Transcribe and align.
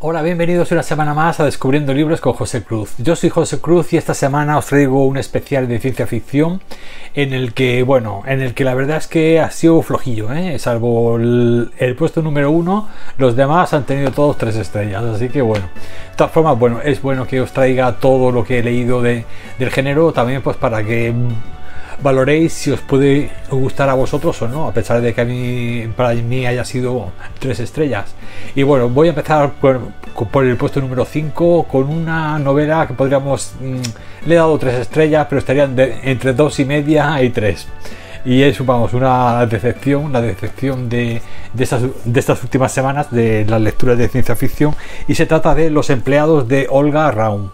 Hola, 0.00 0.22
bienvenidos 0.22 0.70
una 0.70 0.84
semana 0.84 1.12
más 1.12 1.40
a 1.40 1.44
Descubriendo 1.44 1.92
Libros 1.92 2.20
con 2.20 2.32
José 2.32 2.62
Cruz. 2.62 2.94
Yo 2.98 3.16
soy 3.16 3.30
José 3.30 3.58
Cruz 3.58 3.92
y 3.92 3.96
esta 3.96 4.14
semana 4.14 4.56
os 4.56 4.66
traigo 4.66 5.04
un 5.04 5.16
especial 5.16 5.66
de 5.66 5.80
ciencia 5.80 6.06
ficción 6.06 6.60
en 7.14 7.32
el 7.32 7.52
que, 7.52 7.82
bueno, 7.82 8.22
en 8.24 8.40
el 8.40 8.54
que 8.54 8.62
la 8.62 8.74
verdad 8.74 8.98
es 8.98 9.08
que 9.08 9.40
ha 9.40 9.50
sido 9.50 9.82
flojillo, 9.82 10.32
¿eh? 10.32 10.56
salvo 10.60 11.16
el, 11.16 11.96
puesto 11.98 12.22
número 12.22 12.52
uno, 12.52 12.88
los 13.16 13.34
demás 13.34 13.74
han 13.74 13.86
tenido 13.86 14.12
todos 14.12 14.38
tres 14.38 14.54
estrellas, 14.54 15.02
así 15.02 15.30
que 15.30 15.42
bueno. 15.42 15.64
De 15.64 16.16
todas 16.16 16.32
formas, 16.32 16.56
bueno, 16.56 16.80
es 16.80 17.02
bueno 17.02 17.26
que 17.26 17.40
os 17.40 17.50
traiga 17.50 17.96
todo 17.98 18.30
lo 18.30 18.44
que 18.44 18.60
he 18.60 18.62
leído 18.62 19.02
de, 19.02 19.24
del 19.58 19.70
género, 19.72 20.12
también 20.12 20.42
pues 20.42 20.56
para 20.56 20.84
que 20.84 21.12
valoréis 22.02 22.52
si 22.52 22.70
os 22.70 22.80
puede 22.80 23.30
gustar 23.50 23.88
a 23.88 23.94
vosotros 23.94 24.40
o 24.42 24.48
no, 24.48 24.68
a 24.68 24.72
pesar 24.72 25.00
de 25.00 25.12
que 25.14 25.20
a 25.20 25.24
mí, 25.24 25.88
para 25.96 26.14
mí 26.14 26.46
haya 26.46 26.64
sido 26.64 27.10
tres 27.38 27.60
estrellas. 27.60 28.14
Y 28.54 28.62
bueno, 28.62 28.88
voy 28.88 29.08
a 29.08 29.10
empezar 29.10 29.52
por, 29.60 29.80
el 30.44 30.56
puesto 30.56 30.80
número 30.80 31.04
5 31.04 31.64
con 31.64 31.88
una 31.88 32.38
novela 32.38 32.86
que 32.86 32.94
podríamos... 32.94 33.54
Mm, 33.60 34.26
le 34.26 34.34
he 34.34 34.38
dado 34.38 34.58
tres 34.58 34.74
estrellas, 34.74 35.26
pero 35.28 35.38
estarían 35.38 35.78
entre 35.78 36.34
dos 36.34 36.58
y 36.58 36.64
media 36.64 37.22
y 37.22 37.30
tres. 37.30 37.66
Y 38.24 38.42
es, 38.42 38.64
vamos, 38.64 38.92
una 38.94 39.46
decepción, 39.46 40.12
la 40.12 40.20
decepción 40.20 40.88
de, 40.88 41.22
de 41.54 41.64
estas 42.20 42.42
últimas 42.42 42.72
semanas 42.72 43.10
de 43.10 43.44
las 43.46 43.60
lecturas 43.60 43.96
de 43.96 44.08
ciencia 44.08 44.36
ficción. 44.36 44.74
Y 45.06 45.14
se 45.14 45.26
trata 45.26 45.54
de 45.54 45.70
Los 45.70 45.88
empleados 45.88 46.46
de 46.48 46.66
Olga 46.68 47.10
Raum. 47.10 47.50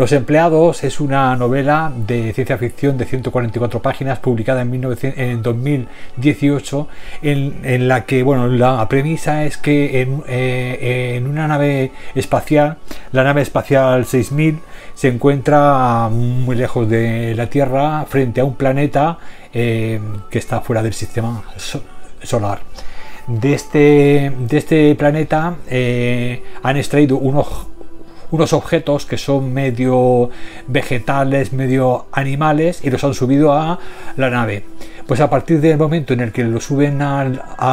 Los 0.00 0.12
empleados 0.12 0.82
es 0.82 0.98
una 0.98 1.36
novela 1.36 1.92
de 1.94 2.32
ciencia 2.32 2.56
ficción 2.56 2.96
de 2.96 3.04
144 3.04 3.82
páginas 3.82 4.18
publicada 4.18 4.62
en, 4.62 5.42
2018 5.42 6.88
en, 7.20 7.86
la 7.86 8.06
que 8.06 8.22
bueno 8.22 8.48
la 8.48 8.88
premisa 8.88 9.44
es 9.44 9.58
que 9.58 10.08
eh, 10.26 11.16
en, 11.16 11.26
una 11.26 11.46
nave 11.46 11.92
espacial, 12.14 12.78
la 13.12 13.24
nave 13.24 13.42
espacial 13.42 14.06
6000 14.06 14.60
se 14.94 15.08
encuentra 15.08 16.08
muy 16.10 16.56
lejos 16.56 16.88
de 16.88 17.34
la 17.34 17.50
Tierra 17.50 18.06
frente 18.08 18.40
a 18.40 18.46
un 18.46 18.54
planeta 18.54 19.18
eh, 19.52 20.00
que 20.30 20.38
está 20.38 20.62
fuera 20.62 20.82
del 20.82 20.94
sistema 20.94 21.42
solar. 22.22 22.60
De 23.26 23.52
este, 23.52 24.32
de 24.34 24.56
este 24.56 24.94
planeta 24.94 25.56
eh, 25.68 26.42
han 26.62 26.78
extraído 26.78 27.18
unos 27.18 27.66
unos 28.30 28.52
objetos 28.52 29.06
que 29.06 29.18
son 29.18 29.52
medio 29.52 30.30
vegetales, 30.66 31.52
medio 31.52 32.06
animales 32.12 32.80
y 32.84 32.90
los 32.90 33.02
han 33.04 33.14
subido 33.14 33.52
a 33.52 33.78
la 34.16 34.30
nave. 34.30 34.64
Pues 35.06 35.20
a 35.20 35.28
partir 35.28 35.60
del 35.60 35.76
momento 35.76 36.14
en 36.14 36.20
el 36.20 36.32
que 36.32 36.44
los 36.44 36.64
suben 36.64 37.02
a, 37.02 37.24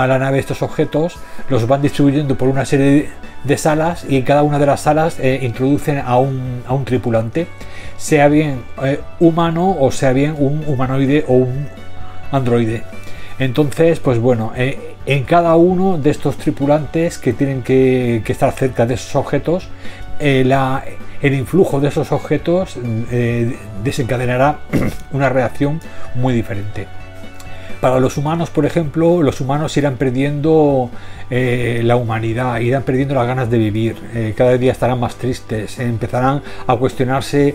la 0.07 0.19
nave 0.19 0.39
estos 0.39 0.61
objetos, 0.61 1.15
los 1.49 1.67
van 1.67 1.81
distribuyendo 1.81 2.35
por 2.35 2.47
una 2.47 2.65
serie 2.65 3.09
de 3.43 3.57
salas 3.57 4.05
y 4.09 4.17
en 4.17 4.23
cada 4.23 4.43
una 4.43 4.57
de 4.59 4.65
las 4.65 4.81
salas 4.81 5.19
eh, 5.19 5.39
introducen 5.43 5.99
a 5.99 6.17
un, 6.17 6.63
tripulante, 6.85 7.47
sea 7.97 8.27
bien 8.27 8.63
eh, 8.83 8.99
humano 9.19 9.75
o 9.79 9.91
sea 9.91 10.13
bien 10.13 10.35
un 10.37 10.63
humanoide 10.67 11.25
o 11.27 11.33
un 11.33 11.67
androide. 12.31 12.83
Entonces, 13.39 13.99
pues 13.99 14.19
bueno, 14.19 14.51
eh, 14.55 14.95
en 15.05 15.23
cada 15.23 15.55
uno 15.55 15.97
de 15.97 16.09
estos 16.09 16.37
tripulantes 16.37 17.17
que 17.17 17.33
tienen 17.33 17.61
que, 17.61 18.23
estar 18.25 18.51
cerca 18.51 18.85
de 18.85 18.95
esos 18.95 19.15
objetos, 19.15 19.69
eh, 20.19 20.97
el 21.21 21.33
influjo 21.33 21.79
de 21.79 21.89
esos 21.89 22.11
objetos 22.11 22.77
eh, 23.11 23.57
desencadenará 23.83 24.59
una 25.11 25.29
reacción 25.29 25.79
muy 26.15 26.33
diferente. 26.33 26.87
Para 27.81 27.99
los 27.99 28.17
humanos, 28.17 28.49
por 28.49 28.65
ejemplo, 28.65 29.21
los 29.21 29.39
humanos 29.39 29.77
irán 29.77 29.97
perdiendo 29.97 30.89
eh, 31.29 31.81
la 31.83 31.95
humanidad, 31.95 32.59
irán 32.59 32.81
perdiendo 32.81 33.13
las 33.13 33.27
ganas 33.27 33.51
de 33.51 33.59
vivir, 33.59 34.33
cada 34.35 34.57
día 34.57 34.71
estarán 34.71 34.99
más 34.99 35.15
tristes, 35.15 35.77
empezarán 35.77 36.41
a 36.65 36.75
cuestionarse 36.75 37.53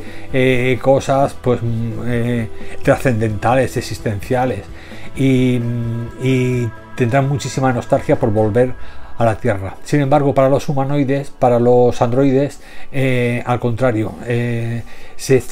cosas 0.80 1.34
pues, 1.42 1.60
mm, 1.60 2.84
trascendentales, 2.84 3.76
existenciales, 3.76 4.60
y, 5.16 5.58
y 6.22 6.70
tendrán 6.94 7.28
muchísima 7.28 7.72
nostalgia 7.72 8.14
por 8.14 8.30
volver 8.30 8.74
a 9.18 9.24
la 9.24 9.36
Tierra. 9.36 9.76
Sin 9.84 10.00
embargo, 10.00 10.34
para 10.34 10.48
los 10.48 10.68
humanoides, 10.68 11.30
para 11.30 11.58
los 11.58 12.00
androides, 12.00 12.60
eh, 12.90 13.42
al 13.44 13.60
contrario, 13.60 14.14
eh, 14.26 14.82
se 15.16 15.42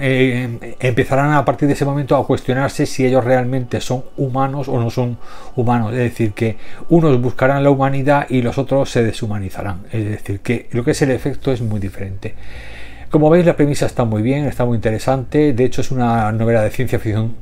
eh, 0.00 0.76
empezarán 0.80 1.32
a 1.32 1.44
partir 1.44 1.68
de 1.68 1.74
ese 1.74 1.84
momento 1.84 2.16
a 2.16 2.26
cuestionarse 2.26 2.86
si 2.86 3.06
ellos 3.06 3.24
realmente 3.24 3.80
son 3.80 4.04
humanos 4.16 4.68
o 4.68 4.80
no 4.80 4.90
son 4.90 5.18
humanos. 5.56 5.92
Es 5.92 5.98
decir, 5.98 6.32
que 6.32 6.56
unos 6.88 7.20
buscarán 7.20 7.62
la 7.62 7.70
humanidad 7.70 8.26
y 8.28 8.42
los 8.42 8.58
otros 8.58 8.90
se 8.90 9.02
deshumanizarán. 9.02 9.82
Es 9.92 10.04
decir, 10.04 10.40
que 10.40 10.68
lo 10.72 10.84
que 10.84 10.92
es 10.92 11.02
el 11.02 11.10
efecto 11.10 11.52
es 11.52 11.60
muy 11.60 11.80
diferente. 11.80 12.34
Como 13.10 13.28
veis, 13.28 13.44
la 13.44 13.56
premisa 13.56 13.86
está 13.86 14.04
muy 14.04 14.22
bien, 14.22 14.46
está 14.46 14.64
muy 14.64 14.76
interesante. 14.76 15.52
De 15.52 15.64
hecho, 15.64 15.82
es 15.82 15.90
una 15.90 16.32
novela 16.32 16.62
de 16.62 16.70
ciencia 16.70 16.98
ficción 16.98 17.34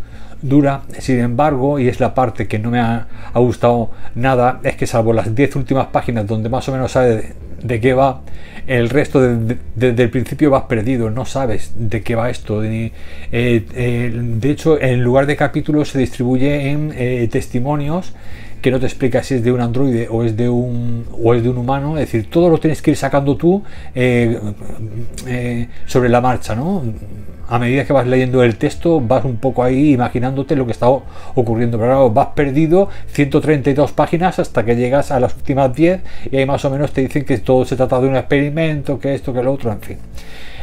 dura. 0.42 0.82
Sin 0.98 1.18
embargo, 1.18 1.78
y 1.78 1.88
es 1.88 2.00
la 2.00 2.14
parte 2.14 2.46
que 2.46 2.58
no 2.58 2.70
me 2.70 2.80
ha, 2.80 3.06
gustado 3.34 3.90
nada, 4.14 4.60
es 4.62 4.76
que 4.76 4.86
salvo 4.86 5.12
las 5.12 5.34
10 5.34 5.56
últimas 5.56 5.88
páginas 5.88 6.26
donde 6.26 6.48
más 6.48 6.68
o 6.68 6.72
menos 6.72 6.92
sabe 6.92 7.34
de, 7.62 7.80
qué 7.80 7.94
va, 7.94 8.22
el 8.66 8.88
resto 8.88 9.20
desde 9.20 10.02
el 10.02 10.10
principio 10.10 10.50
vas 10.50 10.64
perdido, 10.64 11.10
no 11.10 11.24
sabes 11.24 11.72
de 11.76 12.02
qué 12.02 12.14
va 12.14 12.30
esto. 12.30 12.62
Eh, 12.64 12.92
eh, 13.32 14.12
de 14.12 14.50
hecho, 14.50 14.80
en 14.80 15.02
lugar 15.02 15.26
de 15.26 15.36
capítulos 15.36 15.90
se 15.90 15.98
distribuye 15.98 16.70
en 16.70 16.92
eh, 16.96 17.28
testimonios 17.30 18.12
que 18.62 18.70
no 18.70 18.78
te 18.78 18.84
explica 18.86 19.22
si 19.22 19.36
es 19.36 19.42
de 19.42 19.52
un 19.52 19.60
androide 19.62 20.06
o 20.10 20.22
es 20.22 20.36
de 20.36 20.50
un, 20.50 21.06
o 21.12 21.32
es 21.32 21.42
de 21.42 21.48
un 21.48 21.56
humano, 21.56 21.96
es 21.96 22.12
decir, 22.12 22.28
todo 22.28 22.50
lo 22.50 22.58
tienes 22.58 22.82
que 22.82 22.90
ir 22.90 22.96
sacando 22.98 23.34
tú 23.34 23.62
sobre 25.86 26.08
la 26.10 26.20
marcha, 26.20 26.54
¿no? 26.54 26.82
A 27.50 27.58
medida 27.58 27.84
que 27.84 27.92
vas 27.92 28.06
leyendo 28.06 28.44
el 28.44 28.56
texto, 28.56 29.00
vas 29.00 29.24
un 29.24 29.36
poco 29.36 29.64
ahí 29.64 29.92
imaginándote 29.92 30.54
lo 30.54 30.66
que 30.66 30.72
está 30.72 30.88
ocurriendo. 30.88 31.78
Pero 31.78 31.90
claro, 31.90 32.10
vas 32.10 32.28
perdido 32.28 32.88
132 33.08 33.90
páginas 33.90 34.38
hasta 34.38 34.64
que 34.64 34.76
llegas 34.76 35.10
a 35.10 35.18
las 35.18 35.34
últimas 35.34 35.74
10 35.74 36.00
y 36.30 36.36
ahí 36.36 36.46
más 36.46 36.64
o 36.64 36.70
menos 36.70 36.92
te 36.92 37.00
dicen 37.00 37.24
que 37.24 37.38
todo 37.38 37.64
se 37.64 37.74
trata 37.74 38.00
de 38.00 38.06
un 38.06 38.14
experimento, 38.14 39.00
que 39.00 39.14
esto, 39.14 39.32
que 39.32 39.42
lo 39.42 39.52
otro, 39.52 39.72
en 39.72 39.80
fin. 39.80 39.98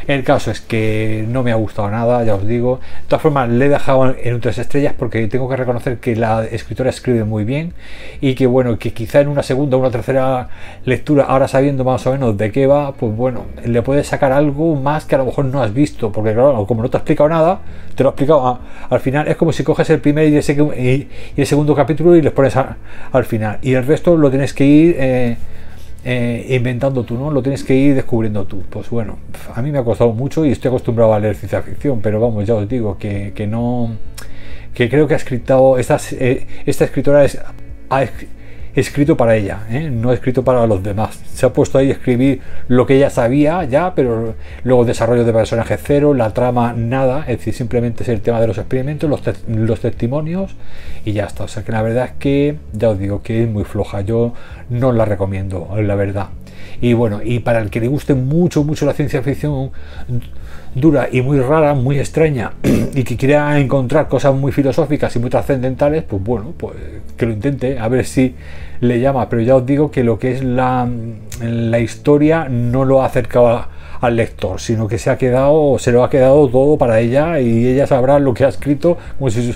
El 0.08 0.24
caso 0.24 0.50
es 0.50 0.62
que 0.62 1.26
no 1.28 1.42
me 1.42 1.52
ha 1.52 1.56
gustado 1.56 1.90
nada, 1.90 2.24
ya 2.24 2.34
os 2.34 2.46
digo. 2.46 2.80
De 3.02 3.08
todas 3.08 3.20
formas, 3.20 3.46
le 3.50 3.66
he 3.66 3.68
dejado 3.68 4.16
en 4.18 4.34
un 4.34 4.40
tres 4.40 4.56
estrellas 4.56 4.94
porque 4.98 5.28
tengo 5.28 5.50
que 5.50 5.56
reconocer 5.56 5.98
que 5.98 6.16
la 6.16 6.46
escritora 6.46 6.88
escribe 6.88 7.24
muy 7.24 7.44
bien 7.44 7.74
y 8.22 8.34
que 8.34 8.46
bueno, 8.46 8.78
que 8.78 8.94
quizá 8.94 9.20
en 9.20 9.28
una 9.28 9.42
segunda 9.42 9.76
o 9.76 9.80
una 9.80 9.90
tercera 9.90 10.48
lectura, 10.86 11.24
ahora 11.24 11.46
sabiendo 11.46 11.84
más 11.84 12.06
o 12.06 12.12
menos 12.12 12.38
de 12.38 12.50
qué 12.50 12.66
va, 12.66 12.92
pues 12.92 13.14
bueno, 13.14 13.44
le 13.62 13.82
puedes 13.82 14.06
sacar 14.06 14.32
algo 14.32 14.76
más 14.76 15.04
que 15.04 15.14
a 15.14 15.18
lo 15.18 15.26
mejor 15.26 15.44
no 15.44 15.62
has 15.62 15.74
visto, 15.74 16.10
porque 16.10 16.32
claro, 16.32 16.66
como 16.66 16.82
no 16.82 16.88
te 16.88 16.96
ha 16.96 17.00
explicado 17.00 17.28
nada, 17.28 17.60
te 17.94 18.02
lo 18.02 18.08
ha 18.08 18.12
explicado 18.12 18.60
al 18.88 19.00
final. 19.00 19.28
Es 19.28 19.36
como 19.36 19.52
si 19.52 19.62
coges 19.62 19.90
el 19.90 20.00
primer 20.00 20.28
y 20.28 20.36
el, 21.36 21.46
segundo 21.46 21.74
capítulo 21.74 22.16
y 22.16 22.22
les 22.22 22.32
pones 22.32 22.56
al 22.56 23.24
final. 23.26 23.58
Y 23.60 23.74
el 23.74 23.84
resto 23.84 24.16
lo 24.16 24.30
tienes 24.30 24.54
que 24.54 24.64
ir... 24.64 24.96
Eh, 24.98 25.36
eh, 26.04 26.46
inventando 26.50 27.04
tú, 27.04 27.18
¿no? 27.18 27.30
Lo 27.30 27.42
tienes 27.42 27.64
que 27.64 27.74
ir 27.74 27.94
descubriendo 27.94 28.44
tú. 28.44 28.62
Pues 28.70 28.88
bueno, 28.90 29.18
a 29.54 29.62
mí 29.62 29.70
me 29.72 29.78
ha 29.78 29.84
costado 29.84 30.12
mucho 30.12 30.44
y 30.44 30.52
estoy 30.52 30.68
acostumbrado 30.68 31.12
a 31.14 31.20
leer 31.20 31.36
ciencia 31.36 31.62
ficción, 31.62 32.00
pero 32.00 32.20
vamos, 32.20 32.46
ya 32.46 32.54
os 32.54 32.68
digo 32.68 32.98
que, 32.98 33.32
que 33.34 33.46
no. 33.46 33.90
que 34.74 34.88
creo 34.88 35.08
que 35.08 35.14
ha 35.14 35.16
escrito. 35.16 35.78
Esta, 35.78 35.98
eh, 36.12 36.46
esta 36.66 36.84
escritora 36.84 37.24
es, 37.24 37.38
escrito 38.80 39.16
para 39.16 39.36
ella, 39.36 39.66
¿eh? 39.70 39.90
no 39.90 40.12
escrito 40.12 40.44
para 40.44 40.66
los 40.66 40.82
demás. 40.82 41.20
Se 41.34 41.46
ha 41.46 41.52
puesto 41.52 41.78
ahí 41.78 41.90
a 41.90 41.92
escribir 41.92 42.40
lo 42.68 42.86
que 42.86 42.96
ella 42.96 43.10
sabía 43.10 43.64
ya, 43.64 43.94
pero 43.94 44.34
luego 44.64 44.84
desarrollo 44.84 45.24
de 45.24 45.32
personaje 45.32 45.76
cero, 45.76 46.14
la 46.14 46.32
trama 46.32 46.72
nada, 46.74 47.20
es 47.20 47.38
decir, 47.38 47.54
simplemente 47.54 48.02
es 48.02 48.08
el 48.08 48.20
tema 48.20 48.40
de 48.40 48.46
los 48.46 48.58
experimentos, 48.58 49.10
los, 49.10 49.20
los 49.48 49.80
testimonios 49.80 50.54
y 51.04 51.12
ya 51.12 51.24
está. 51.24 51.44
O 51.44 51.48
sea 51.48 51.64
que 51.64 51.72
la 51.72 51.82
verdad 51.82 52.04
es 52.06 52.12
que, 52.18 52.56
ya 52.72 52.90
os 52.90 52.98
digo, 52.98 53.22
que 53.22 53.42
es 53.42 53.48
muy 53.48 53.64
floja. 53.64 54.02
Yo 54.02 54.34
no 54.70 54.92
la 54.92 55.04
recomiendo, 55.04 55.68
la 55.80 55.94
verdad. 55.94 56.28
Y 56.80 56.92
bueno, 56.92 57.20
y 57.24 57.40
para 57.40 57.60
el 57.60 57.70
que 57.70 57.80
le 57.80 57.88
guste 57.88 58.14
mucho, 58.14 58.62
mucho 58.62 58.86
la 58.86 58.92
ciencia 58.92 59.22
ficción 59.22 59.70
dura 60.74 61.08
y 61.10 61.22
muy 61.22 61.40
rara, 61.40 61.74
muy 61.74 61.98
extraña, 61.98 62.52
y 62.94 63.04
que 63.04 63.16
quiera 63.16 63.58
encontrar 63.58 64.08
cosas 64.08 64.34
muy 64.34 64.52
filosóficas 64.52 65.14
y 65.16 65.18
muy 65.18 65.30
trascendentales, 65.30 66.04
pues 66.04 66.22
bueno, 66.22 66.52
pues 66.56 66.76
que 67.16 67.26
lo 67.26 67.32
intente, 67.32 67.78
a 67.78 67.88
ver 67.88 68.04
si 68.04 68.34
le 68.80 69.00
llama. 69.00 69.28
Pero 69.28 69.42
ya 69.42 69.56
os 69.56 69.66
digo 69.66 69.90
que 69.90 70.04
lo 70.04 70.18
que 70.18 70.32
es 70.32 70.44
la, 70.44 70.88
la 71.40 71.78
historia 71.78 72.48
no 72.48 72.84
lo 72.84 73.02
ha 73.02 73.06
acercado 73.06 73.66
al 74.00 74.16
lector, 74.16 74.60
sino 74.60 74.86
que 74.86 74.98
se 74.98 75.10
ha 75.10 75.18
quedado, 75.18 75.78
se 75.78 75.90
lo 75.90 76.04
ha 76.04 76.10
quedado 76.10 76.48
todo 76.48 76.78
para 76.78 77.00
ella 77.00 77.40
y 77.40 77.66
ella 77.66 77.86
sabrá 77.86 78.18
lo 78.18 78.32
que 78.32 78.44
ha 78.44 78.48
escrito, 78.48 78.96
como 79.18 79.30
si, 79.30 79.54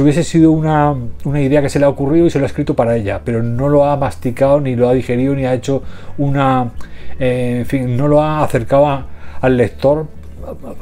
hubiese 0.00 0.24
sido 0.24 0.50
una, 0.50 0.94
una, 1.24 1.40
idea 1.40 1.62
que 1.62 1.68
se 1.68 1.78
le 1.78 1.84
ha 1.84 1.88
ocurrido 1.88 2.26
y 2.26 2.30
se 2.30 2.38
lo 2.38 2.44
ha 2.44 2.48
escrito 2.48 2.74
para 2.74 2.96
ella, 2.96 3.20
pero 3.24 3.42
no 3.42 3.68
lo 3.68 3.84
ha 3.84 3.96
masticado, 3.96 4.60
ni 4.60 4.74
lo 4.74 4.88
ha 4.88 4.94
digerido, 4.94 5.34
ni 5.34 5.46
ha 5.46 5.54
hecho 5.54 5.82
una, 6.18 6.72
eh, 7.20 7.58
en 7.60 7.66
fin, 7.66 7.96
no 7.96 8.08
lo 8.08 8.20
ha 8.20 8.42
acercado 8.42 9.04
al 9.40 9.56
lector 9.56 10.06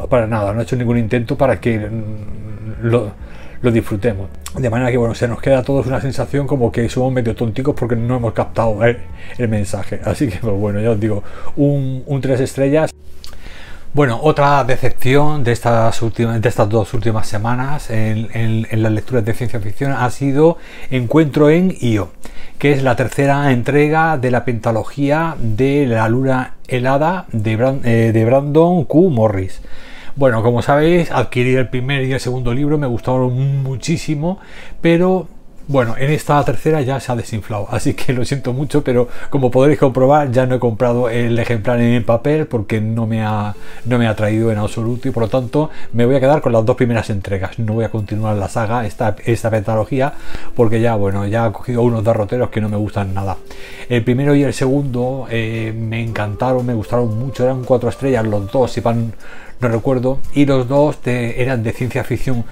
para 0.09 0.27
nada, 0.27 0.53
no 0.53 0.61
ha 0.61 0.63
hecho 0.63 0.77
ningún 0.77 0.99
intento 0.99 1.37
para 1.37 1.61
que 1.61 1.89
lo, 2.83 3.13
disfrutemos. 3.71 4.29
De 4.59 4.69
manera 4.69 4.91
que 4.91 4.97
bueno, 4.97 5.15
se 5.15 5.29
nos 5.29 5.41
queda 5.41 5.59
a 5.59 5.63
todos 5.63 5.87
una 5.87 6.01
sensación 6.01 6.47
como 6.47 6.73
que 6.73 6.89
somos 6.89 7.13
medio 7.13 7.35
tonticos 7.35 7.75
porque 7.79 7.97
no 7.97 8.17
hemos 8.17 8.33
captado 8.33 8.79
el, 8.85 9.49
mensaje. 9.49 10.01
Así 10.05 10.29
que 10.29 10.39
pues 10.39 10.55
bueno, 10.55 10.81
ya 10.81 10.91
os 10.91 11.01
digo, 11.01 11.23
un, 11.57 12.03
un 12.07 12.21
3 12.21 12.41
estrellas. 12.41 12.91
Bueno, 13.95 14.19
otra 14.23 14.65
decepción 14.65 15.45
de 15.45 15.53
estas, 15.53 16.01
últimas, 16.01 16.41
de 16.41 16.49
estas 16.49 16.67
dos 16.67 16.95
últimas 16.95 17.27
semanas 17.27 17.91
en, 17.91 18.67
las 18.83 18.91
lecturas 18.91 19.23
de 19.23 19.35
ciencia 19.35 19.61
ficción 19.61 19.93
ha 19.93 20.09
sido 20.09 20.57
Encuentro 20.91 21.51
en 21.51 21.77
Io, 21.79 22.11
que 22.59 22.73
es 22.73 22.83
la 22.83 22.97
tercera 22.97 23.53
entrega 23.53 24.17
de 24.17 24.31
la 24.31 24.47
pentalogía 24.47 25.37
de 25.39 25.85
la 25.87 26.09
luna 26.09 26.55
helada 26.69 27.27
de, 27.33 27.53
eh, 27.85 28.13
de 28.15 28.25
Brandon 28.25 28.87
Q. 28.87 29.11
Morris. 29.11 29.61
Bueno, 30.17 30.43
como 30.43 30.63
sabéis, 30.63 31.11
adquirí 31.11 31.55
el 31.55 31.69
primer 31.69 32.05
y 32.05 32.15
el 32.15 32.21
segundo 32.21 32.55
libro, 32.55 32.79
me 32.79 32.87
gustaron 32.87 33.63
muchísimo, 33.63 34.39
pero 34.81 35.29
bueno, 35.69 35.95
en 35.97 36.11
esta 36.11 36.43
tercera 36.45 36.81
ya 36.83 36.99
se 36.99 37.13
ha 37.13 37.17
desinflado, 37.17 37.69
así 37.71 37.95
que 37.95 38.13
lo 38.13 38.25
siento 38.25 38.53
mucho, 38.53 38.83
pero 38.83 39.09
como 39.31 39.51
podréis 39.51 39.79
comprobar, 39.79 40.31
ya 40.33 40.45
no 40.45 40.57
he 40.57 40.59
comprado 40.59 41.09
el 41.09 41.39
ejemplar 41.39 41.81
en 41.81 42.05
papel 42.05 42.47
porque 42.47 42.81
no 42.81 43.07
me 43.07 43.23
ha, 43.23 43.55
no 43.85 43.99
me 43.99 44.09
ha 44.09 44.17
traído 44.17 44.51
en 44.51 44.59
absoluto 44.59 45.09
y 45.09 45.11
por 45.13 45.25
lo 45.25 45.29
tanto 45.29 45.71
me 45.93 46.05
voy 46.05 46.17
a 46.17 46.21
quedar 46.21 46.41
con 46.41 46.53
las 46.53 46.65
dos 46.65 46.77
primeras 46.77 47.11
entregas. 47.11 47.59
No 47.59 47.75
voy 47.75 47.85
a 47.85 47.91
continuar 47.91 48.37
la 48.37 48.49
saga, 48.49 48.87
esta, 48.87 49.17
esta 49.25 49.51
porque 50.57 50.81
ya, 50.81 50.97
bueno, 50.97 51.27
ya 51.27 51.47
he 51.47 51.53
cogido 51.53 51.83
unos 51.83 52.05
derroteros 52.05 52.51
que 52.51 52.61
no 52.61 52.69
me 52.69 52.77
gustan 52.77 53.15
nada. 53.15 53.37
El 53.89 54.03
primero 54.05 54.35
y 54.35 54.43
el 54.43 54.55
segundo 54.55 55.27
eh, 55.31 55.73
me 55.77 56.03
encantaron, 56.03 56.67
me 56.67 56.75
gustaron 56.75 57.19
mucho, 57.19 57.45
eran 57.45 57.65
cuatro 57.65 57.89
estrellas 57.89 58.27
los 58.27 58.51
dos, 58.51 58.73
si 58.73 58.81
van, 58.81 59.13
no 59.61 59.69
recuerdo, 59.69 60.19
y 60.35 60.45
los 60.45 60.67
dos 60.69 60.99
eran 61.05 61.63
de 61.63 61.73
ciencia 61.73 62.03
ficción 62.05 62.45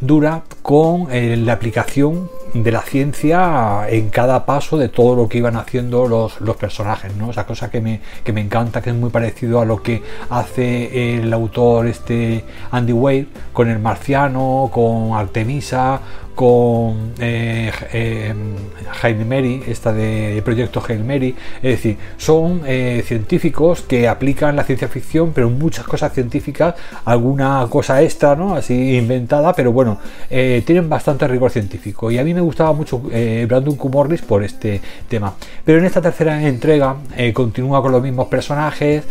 dura 0.00 0.42
con 0.62 1.08
eh, 1.10 1.36
la 1.36 1.54
aplicación 1.54 2.28
de 2.62 2.72
la 2.72 2.82
ciencia 2.82 3.88
en 3.88 4.10
cada 4.10 4.46
paso 4.46 4.76
de 4.78 4.88
todo 4.88 5.16
lo 5.16 5.28
que 5.28 5.38
iban 5.38 5.56
haciendo 5.56 6.06
los, 6.06 6.40
los 6.40 6.56
personajes, 6.56 7.14
¿no? 7.16 7.30
Esa 7.30 7.46
cosa 7.46 7.70
que 7.70 7.80
me, 7.80 8.00
que 8.24 8.32
me, 8.32 8.40
encanta, 8.40 8.82
que 8.82 8.90
es 8.90 8.96
muy 8.96 9.10
parecido 9.10 9.60
a 9.60 9.64
lo 9.64 9.82
que 9.82 10.02
hace 10.30 11.16
el 11.16 11.32
autor 11.32 11.86
este 11.86 12.44
Andy 12.70 12.92
Wade 12.92 13.26
con 13.52 13.68
el 13.68 13.78
marciano, 13.78 14.70
con 14.72 15.14
Artemisa, 15.14 16.00
con 16.36 17.14
eh, 17.18 17.72
eh, 17.92 18.34
Mary, 19.26 19.62
esta 19.66 19.92
de 19.92 20.42
Proyecto 20.44 20.82
Jaime 20.82 21.14
Mary, 21.14 21.34
es 21.62 21.70
decir, 21.76 21.96
son 22.18 22.60
eh, 22.66 23.02
científicos 23.06 23.80
que 23.80 24.06
aplican 24.06 24.54
la 24.54 24.62
ciencia 24.62 24.86
ficción, 24.86 25.32
pero 25.34 25.48
muchas 25.48 25.86
cosas 25.86 26.12
científicas, 26.12 26.74
alguna 27.06 27.66
cosa 27.70 28.02
extra, 28.02 28.36
¿no? 28.36 28.54
Así 28.54 28.96
inventada, 28.96 29.54
pero 29.54 29.72
bueno, 29.72 29.98
tienen 30.28 30.88
bastante 30.90 31.26
rigor 31.26 31.50
científico. 31.50 32.10
Y 32.10 32.18
a 32.18 32.24
mí 32.24 32.34
me 32.34 32.42
gustaba 32.42 32.72
mucho 32.74 32.98
Brandon 32.98 33.76
Q. 33.76 33.88
Morris 33.88 34.20
por 34.20 34.44
este 34.44 34.80
tema. 35.08 35.32
Pero 35.64 35.78
en 35.78 35.86
esta 35.86 36.02
tercera 36.02 36.42
entrega 36.42 36.96
continúa 37.32 37.80
con 37.80 37.92
los 37.92 38.02
mismos 38.02 38.28
personajes, 38.28 39.04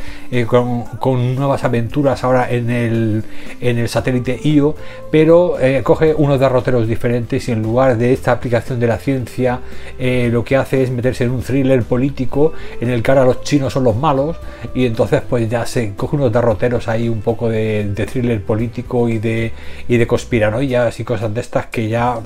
con, 0.47 0.83
con, 0.99 1.35
nuevas 1.35 1.63
aventuras 1.63 2.23
ahora 2.23 2.51
en 2.51 2.69
el, 2.69 3.23
en 3.61 3.79
el 3.79 3.89
satélite 3.89 4.39
IO, 4.43 4.75
pero 5.11 5.55
coge 5.83 6.13
unos 6.13 6.39
derroteros 6.39 6.87
diferentes 6.87 7.14
y 7.15 7.51
en 7.51 7.61
lugar 7.61 7.97
de 7.97 8.13
esta 8.13 8.31
aplicación 8.31 8.79
de 8.79 8.87
la 8.87 8.97
ciencia 8.97 9.59
eh, 9.97 10.29
lo 10.31 10.43
que 10.43 10.57
hace 10.57 10.83
es 10.83 10.91
meterse 10.91 11.23
en 11.23 11.31
un 11.31 11.41
thriller 11.41 11.83
político 11.83 12.53
en 12.81 12.89
el 12.89 13.01
que 13.01 13.11
ahora 13.11 13.25
los 13.25 13.41
chinos 13.41 13.73
son 13.73 13.85
los 13.85 13.95
malos 13.95 14.37
y 14.73 14.85
entonces 14.85 15.21
pues 15.27 15.49
ya 15.49 15.65
se 15.65 15.93
coge 15.95 16.17
unos 16.17 16.31
derroteros 16.31 16.87
ahí 16.87 17.07
un 17.07 17.21
poco 17.21 17.49
de, 17.49 17.93
thriller 18.11 18.41
político 18.43 19.07
y 19.09 19.19
de, 19.19 19.53
y 19.87 19.97
de 19.97 20.07
conspiranoias 20.07 20.99
y 20.99 21.03
cosas 21.03 21.33
de 21.33 21.41
estas 21.41 21.67
que 21.67 21.87
ya 21.87 22.19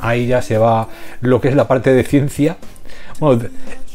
ahí 0.00 0.26
ya 0.26 0.42
se 0.42 0.58
va 0.58 0.88
lo 1.20 1.40
que 1.40 1.48
es 1.48 1.54
la 1.54 1.68
parte 1.68 1.92
de 1.92 2.02
ciencia 2.02 2.56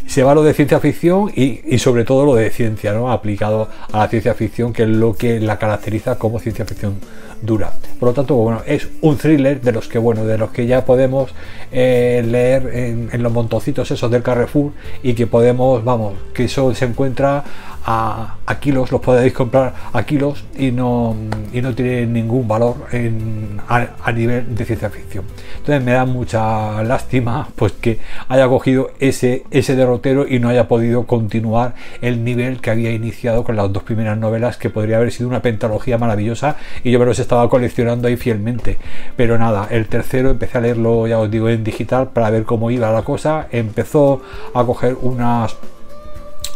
se 0.08 0.24
va 0.24 0.36
lo 0.36 0.44
de 0.44 0.54
ciencia 0.54 0.80
ficción 0.80 1.32
y, 1.36 1.78
sobre 1.80 2.04
todo 2.04 2.26
lo 2.26 2.36
de 2.36 2.50
ciencia, 2.52 2.94
¿no? 2.94 3.12
Aplicado 3.12 3.70
a 3.92 4.00
la 4.00 4.08
ciencia 4.08 4.34
ficción, 4.34 4.74
que 4.74 4.84
es 4.84 4.90
lo 4.90 5.14
que 5.14 5.40
la 5.40 5.58
caracteriza 5.58 6.18
como 6.18 6.40
ciencia 6.40 6.66
ficción 6.66 6.96
dura. 7.42 7.74
Por 8.00 8.10
lo 8.10 8.14
tanto, 8.14 8.36
bueno, 8.36 8.62
es 8.66 8.88
un 9.02 9.18
thriller 9.18 9.62
de 9.62 9.72
los 9.72 9.88
que, 9.88 9.98
bueno, 9.98 10.26
de 10.26 10.38
los 10.38 10.52
que 10.52 10.66
ya 10.68 10.86
podemos 10.86 11.34
eh, 11.72 12.24
leer 12.26 13.08
en, 13.12 13.24
los 13.24 13.32
montoncitos 13.32 13.90
esos 13.92 14.10
del 14.10 14.24
Carrefour 14.24 14.72
y 15.04 15.14
que 15.14 15.28
podemos, 15.28 15.84
vamos, 15.84 16.14
que 16.34 16.46
eso 16.46 16.74
se 16.74 16.86
encuentra 16.86 17.44
a, 17.86 18.58
kilos, 18.60 18.92
los 18.92 19.02
podéis 19.02 19.34
comprar 19.34 19.74
a 19.94 20.04
kilos 20.04 20.44
y 20.58 20.72
no, 20.72 21.16
y 21.54 21.62
no 21.62 21.76
tiene 21.76 22.06
ningún 22.08 22.48
valor 22.48 22.88
en, 22.92 23.60
a, 23.68 24.12
nivel 24.12 24.56
de 24.56 24.66
ciencia 24.66 24.90
ficción. 24.90 25.26
Entonces 25.58 25.84
me 25.84 25.92
da 25.92 26.06
mucha 26.06 26.84
lástima 26.84 27.48
pues 27.56 27.74
que 27.74 28.00
haya 28.28 28.48
cogido 28.48 28.92
ese, 29.00 29.44
ese 29.52 29.76
derrotero 29.76 30.28
y 30.28 30.40
no 30.40 30.50
haya 30.50 30.68
podido 30.68 31.06
continuar 31.06 31.76
el 32.02 32.24
nivel 32.24 32.60
que 32.60 32.72
había 32.72 32.92
iniciado 32.92 33.44
con 33.44 33.56
las 33.56 33.72
dos 33.72 33.84
primeras 33.84 34.18
novelas 34.18 34.58
que 34.58 34.70
podría 34.70 34.98
haber 34.98 35.12
sido 35.12 35.30
una 35.30 35.42
pentalogía 35.42 35.98
maravillosa 35.98 36.56
y 36.84 36.92
yo 36.92 37.00
me 37.00 37.06
los 37.06 37.20
estaba 37.20 37.50
coleccionando 37.50 38.08
ahí 38.08 38.18
fielmente. 38.18 38.78
Pero 39.16 39.38
nada, 39.38 39.68
el 39.70 39.88
tercero 39.88 40.32
empecé 40.32 40.58
a 40.58 40.62
leerlo, 40.62 41.08
ya 41.08 41.20
os 41.20 41.30
digo, 41.30 41.50
en 41.50 41.64
digital 41.64 42.10
para 42.10 42.30
ver 42.32 42.44
cómo 42.44 42.72
iba 42.72 42.92
la 42.92 43.04
cosa. 43.04 43.48
Empezó 43.52 44.22
a 44.54 44.64
coger 44.64 44.98
unas 45.02 45.56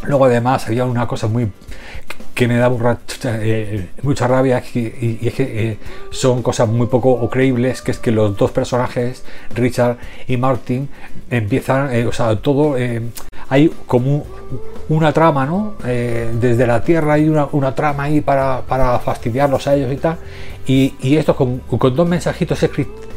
Luego 0.04 0.26
además 0.26 0.68
había 0.68 0.86
una 0.86 1.08
cosa 1.08 1.28
muy 1.28 1.52
que 2.34 2.48
me 2.48 2.56
da 2.56 2.72
eh, 3.26 3.90
mucha 4.02 4.26
rabia 4.26 4.64
y, 4.74 5.28
es 5.28 5.34
que 5.34 5.44
eh, 5.44 5.78
son 6.10 6.42
cosas 6.42 6.70
muy 6.70 6.88
poco 6.88 7.30
creíbles, 7.30 7.82
que 7.82 7.92
es 7.92 8.00
que 8.00 8.12
los 8.12 8.38
dos 8.38 8.52
personajes, 8.52 9.26
Richard 9.54 9.98
y 10.26 10.38
Martin, 10.38 10.88
empiezan, 11.30 11.94
eh, 11.94 12.06
o 12.06 12.14
sea, 12.14 12.38
todo, 12.38 12.78
hay 13.50 13.70
como 13.86 14.26
una 14.88 15.12
trama, 15.12 15.46
¿no? 15.46 15.76
desde 15.84 16.66
la 16.66 16.82
Tierra 16.82 17.14
hay 17.14 17.28
una, 17.28 17.76
trama 17.76 18.04
ahí 18.04 18.22
para, 18.22 18.64
fastidiarlos 19.04 19.68
a 19.68 19.76
ellos 19.76 19.92
y 19.92 19.98
tal, 19.98 20.18
y, 20.66 21.18
esto 21.18 21.36
con, 21.36 21.60
con 21.60 21.94
dos 21.94 22.08
mensajitos 22.08 22.64
escritos 22.64 23.09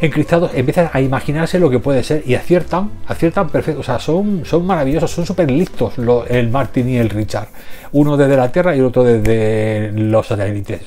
encristados 0.00 0.50
empiezan 0.54 0.90
a 0.92 1.00
imaginarse 1.00 1.58
lo 1.58 1.70
que 1.70 1.78
puede 1.78 2.02
ser 2.02 2.22
y 2.26 2.34
aciertan, 2.34 2.90
aciertan 3.06 3.48
perfecto, 3.48 3.80
o 3.80 3.84
sea, 3.84 3.98
son, 3.98 4.44
son 4.44 4.66
maravillosos, 4.66 5.10
son 5.10 5.26
súper 5.26 5.50
listos 5.50 5.94
el 6.28 6.50
Martin 6.50 6.88
y 6.88 6.96
el 6.96 7.10
Richard, 7.10 7.48
uno 7.92 8.16
desde 8.16 8.36
la 8.36 8.50
Tierra 8.50 8.74
y 8.74 8.80
el 8.80 8.86
otro 8.86 9.04
desde 9.04 9.92
los 9.92 10.26
satélites. 10.26 10.82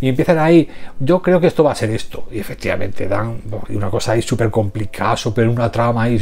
Y 0.00 0.08
empiezan 0.08 0.38
ahí, 0.38 0.68
yo 0.98 1.20
creo 1.20 1.40
que 1.40 1.46
esto 1.46 1.62
va 1.62 1.72
a 1.72 1.74
ser 1.74 1.90
esto, 1.90 2.24
y 2.30 2.38
efectivamente 2.38 3.06
dan 3.06 3.40
una 3.68 3.90
cosa 3.90 4.12
ahí 4.12 4.22
súper 4.22 4.50
complicada, 4.50 5.16
súper 5.16 5.48
una 5.48 5.70
trama 5.70 6.04
ahí, 6.04 6.18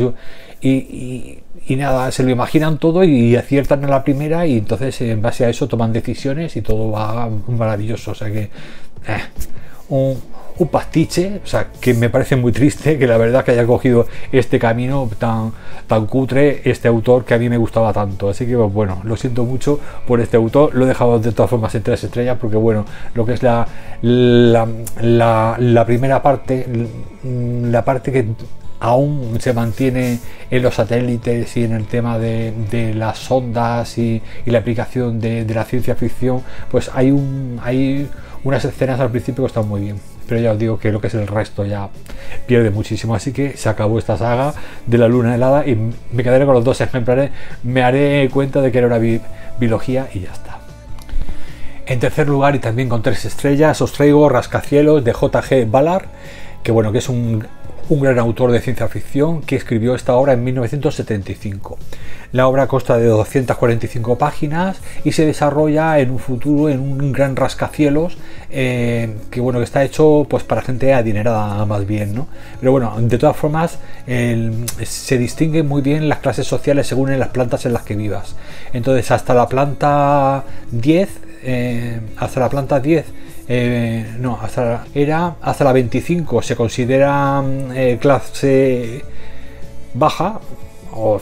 y, 0.60 1.38
y, 1.66 1.76
nada, 1.76 2.10
se 2.10 2.22
lo 2.22 2.30
imaginan 2.30 2.78
todo 2.78 3.04
y 3.04 3.36
aciertan 3.36 3.84
a 3.84 3.88
la 3.88 4.02
primera 4.02 4.46
y 4.46 4.58
entonces 4.58 5.00
en 5.02 5.22
base 5.22 5.44
a 5.44 5.50
eso 5.50 5.68
toman 5.68 5.92
decisiones 5.92 6.56
y 6.56 6.62
todo 6.62 6.90
va 6.90 7.28
maravilloso, 7.46 8.12
o 8.12 8.14
sea 8.14 8.30
que... 8.30 8.50
Eh, 9.06 9.22
un, 9.90 10.20
un 10.58 10.68
pastiche, 10.68 11.40
o 11.42 11.46
sea, 11.46 11.68
que 11.80 11.94
me 11.94 12.10
parece 12.10 12.36
muy 12.36 12.52
triste 12.52 12.98
que 12.98 13.06
la 13.06 13.16
verdad 13.16 13.44
que 13.44 13.52
haya 13.52 13.64
cogido 13.64 14.06
este 14.32 14.58
camino 14.58 15.08
tan, 15.18 15.52
tan 15.86 16.06
cutre 16.06 16.62
este 16.64 16.88
autor 16.88 17.24
que 17.24 17.34
a 17.34 17.38
mí 17.38 17.48
me 17.48 17.56
gustaba 17.56 17.92
tanto. 17.92 18.28
Así 18.28 18.46
que 18.46 18.56
pues, 18.56 18.72
bueno, 18.72 19.00
lo 19.04 19.16
siento 19.16 19.44
mucho 19.44 19.78
por 20.06 20.20
este 20.20 20.36
autor, 20.36 20.74
lo 20.74 20.84
he 20.84 20.88
dejado 20.88 21.18
de 21.18 21.32
todas 21.32 21.50
formas 21.50 21.74
en 21.74 21.82
tres 21.82 22.02
estrellas 22.04 22.38
porque 22.40 22.56
bueno, 22.56 22.84
lo 23.14 23.24
que 23.24 23.34
es 23.34 23.42
la, 23.42 23.66
la, 24.02 25.84
primera 25.86 26.22
parte, 26.22 26.66
la 27.22 27.84
parte 27.84 28.12
que 28.12 28.26
aún 28.80 29.38
se 29.40 29.52
mantiene 29.52 30.18
en 30.50 30.62
los 30.62 30.74
satélites 30.74 31.56
y 31.56 31.64
en 31.64 31.72
el 31.72 31.86
tema 31.86 32.18
de, 32.18 32.92
las 32.96 33.30
ondas 33.30 33.96
y, 33.98 34.22
la 34.46 34.58
aplicación 34.58 35.20
de, 35.20 35.44
la 35.44 35.64
ciencia 35.64 35.94
ficción, 35.94 36.42
pues 36.70 36.90
hay, 36.92 37.14
hay 37.62 38.08
unas 38.42 38.64
escenas 38.64 38.98
al 38.98 39.10
principio 39.10 39.44
que 39.44 39.48
están 39.48 39.68
muy 39.68 39.82
bien 39.82 40.17
pero 40.28 40.40
ya 40.40 40.52
os 40.52 40.58
digo 40.58 40.78
que 40.78 40.92
lo 40.92 41.00
que 41.00 41.06
es 41.06 41.14
el 41.14 41.26
resto 41.26 41.64
ya 41.64 41.88
pierde 42.46 42.70
muchísimo. 42.70 43.14
Así 43.14 43.32
que 43.32 43.56
se 43.56 43.68
acabó 43.68 43.98
esta 43.98 44.16
saga 44.18 44.52
de 44.86 44.98
la 44.98 45.08
luna 45.08 45.34
helada 45.34 45.66
y 45.66 45.74
me 46.12 46.22
quedaré 46.22 46.44
con 46.44 46.54
los 46.54 46.64
dos 46.64 46.80
ejemplares. 46.82 47.30
Me 47.62 47.82
haré 47.82 48.28
cuenta 48.30 48.60
de 48.60 48.70
que 48.70 48.78
era 48.78 48.86
una 48.86 49.00
biología 49.58 50.08
y 50.12 50.20
ya 50.20 50.32
está. 50.32 50.58
En 51.86 51.98
tercer 51.98 52.28
lugar 52.28 52.54
y 52.54 52.58
también 52.58 52.90
con 52.90 53.02
tres 53.02 53.24
estrellas 53.24 53.80
os 53.80 53.92
traigo 53.92 54.28
Rascacielos 54.28 55.02
de 55.02 55.12
JG 55.12 55.70
Ballard, 55.70 56.04
que 56.62 56.70
bueno, 56.70 56.92
que 56.92 56.98
es 56.98 57.08
un 57.08 57.46
un 57.88 58.00
gran 58.00 58.18
autor 58.18 58.52
de 58.52 58.60
ciencia 58.60 58.88
ficción 58.88 59.42
que 59.42 59.56
escribió 59.56 59.94
esta 59.94 60.14
obra 60.14 60.34
en 60.34 60.44
1975. 60.44 61.78
La 62.32 62.46
obra 62.46 62.66
consta 62.66 62.98
de 62.98 63.06
245 63.06 64.18
páginas 64.18 64.78
y 65.04 65.12
se 65.12 65.24
desarrolla 65.24 65.98
en 65.98 66.10
un 66.10 66.18
futuro 66.18 66.68
en 66.68 66.80
un 66.80 67.12
gran 67.12 67.36
rascacielos 67.36 68.18
eh, 68.50 69.14
que 69.30 69.40
bueno 69.40 69.62
está 69.62 69.82
hecho 69.82 70.26
pues 70.28 70.42
para 70.42 70.60
gente 70.60 70.92
adinerada 70.92 71.64
más 71.64 71.86
bien, 71.86 72.14
¿no? 72.14 72.28
Pero 72.60 72.72
bueno, 72.72 72.94
de 72.98 73.16
todas 73.16 73.36
formas 73.36 73.78
se 74.06 75.18
distinguen 75.18 75.66
muy 75.66 75.80
bien 75.80 76.08
las 76.08 76.18
clases 76.18 76.46
sociales 76.46 76.86
según 76.86 77.10
en 77.10 77.18
las 77.18 77.28
plantas 77.28 77.64
en 77.64 77.72
las 77.72 77.82
que 77.82 77.96
vivas. 77.96 78.36
Entonces 78.74 79.10
hasta 79.10 79.32
la 79.32 79.48
planta 79.48 80.44
10 80.70 81.08
eh, 81.42 82.00
hasta 82.16 82.40
la 82.40 82.50
planta 82.50 82.80
10 82.80 83.06
eh, 83.48 84.04
no, 84.18 84.38
hasta, 84.40 84.84
era 84.94 85.36
hasta 85.40 85.64
la 85.64 85.72
25 85.72 86.42
se 86.42 86.54
considera 86.54 87.42
eh, 87.74 87.98
clase 88.00 89.02
baja 89.94 90.40
o, 90.92 91.20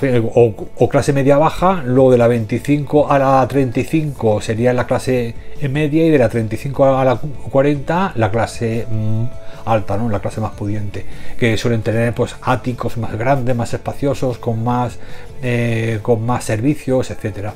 o, 0.76 0.88
clase 0.88 1.12
media 1.12 1.36
baja, 1.36 1.82
luego 1.84 2.10
de 2.10 2.18
la 2.18 2.28
25 2.28 3.10
a 3.10 3.18
la 3.18 3.46
35 3.46 4.40
sería 4.40 4.72
la 4.72 4.86
clase 4.86 5.34
media 5.70 6.06
y 6.06 6.10
de 6.10 6.18
la 6.18 6.28
35 6.28 6.96
a 6.96 7.04
la 7.04 7.16
40 7.16 8.12
la 8.14 8.30
clase 8.30 8.86
mm, 8.90 9.24
alta, 9.66 9.96
¿no? 9.96 10.08
la 10.08 10.20
clase 10.20 10.40
más 10.40 10.52
pudiente, 10.52 11.04
que 11.38 11.56
suelen 11.58 11.82
tener 11.82 12.14
pues 12.14 12.36
áticos 12.42 12.96
más 12.96 13.18
grandes, 13.18 13.54
más 13.54 13.74
espaciosos, 13.74 14.38
con 14.38 14.64
más, 14.64 14.98
eh, 15.42 15.98
con 16.00 16.24
más 16.24 16.44
servicios, 16.44 17.10
etcétera. 17.10 17.54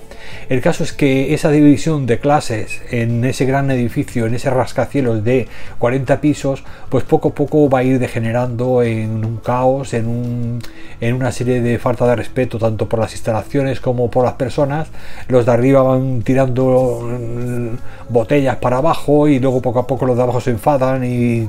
El 0.51 0.61
caso 0.61 0.85
es 0.85 0.93
que 0.93 1.33
esa 1.33 1.51
división 1.51 2.07
de 2.07 2.19
clases 2.19 2.83
en 2.91 3.25
ese 3.25 3.47
gran 3.47 3.71
edificio, 3.71 4.27
en 4.27 4.35
ese 4.35 4.51
rascacielos 4.51 5.25
de 5.25 5.49
40 5.79 6.21
pisos, 6.21 6.63
pues 6.91 7.05
poco 7.05 7.31
a 7.31 7.35
poco 7.35 7.71
va 7.71 7.79
a 7.79 7.83
ir 7.83 7.99
degenerando 7.99 8.83
en 8.83 9.25
un 9.25 9.39
caos, 9.39 9.95
en, 9.95 10.09
un, 10.09 10.63
en 11.01 11.15
una 11.15 11.33
serie 11.33 11.63
de 11.63 11.79
falta 11.79 12.07
de 12.07 12.17
respeto 12.17 12.59
tanto 12.59 12.87
por 12.87 13.01
las 13.01 13.13
instalaciones 13.13 13.81
como 13.81 14.11
por 14.11 14.25
las 14.25 14.35
personas. 14.35 14.89
Los 15.29 15.47
de 15.47 15.53
arriba 15.53 15.83
van 15.83 16.23
tirando 16.23 17.01
mm, 17.03 18.13
botellas 18.13 18.57
para 18.57 18.77
abajo 18.77 19.27
y 19.27 19.39
luego 19.39 19.63
poco 19.63 19.79
a 19.79 19.87
poco 19.87 20.05
los 20.05 20.17
de 20.17 20.23
abajo 20.23 20.43
se 20.43 20.51
enfadan 20.51 21.03
y, 21.03 21.49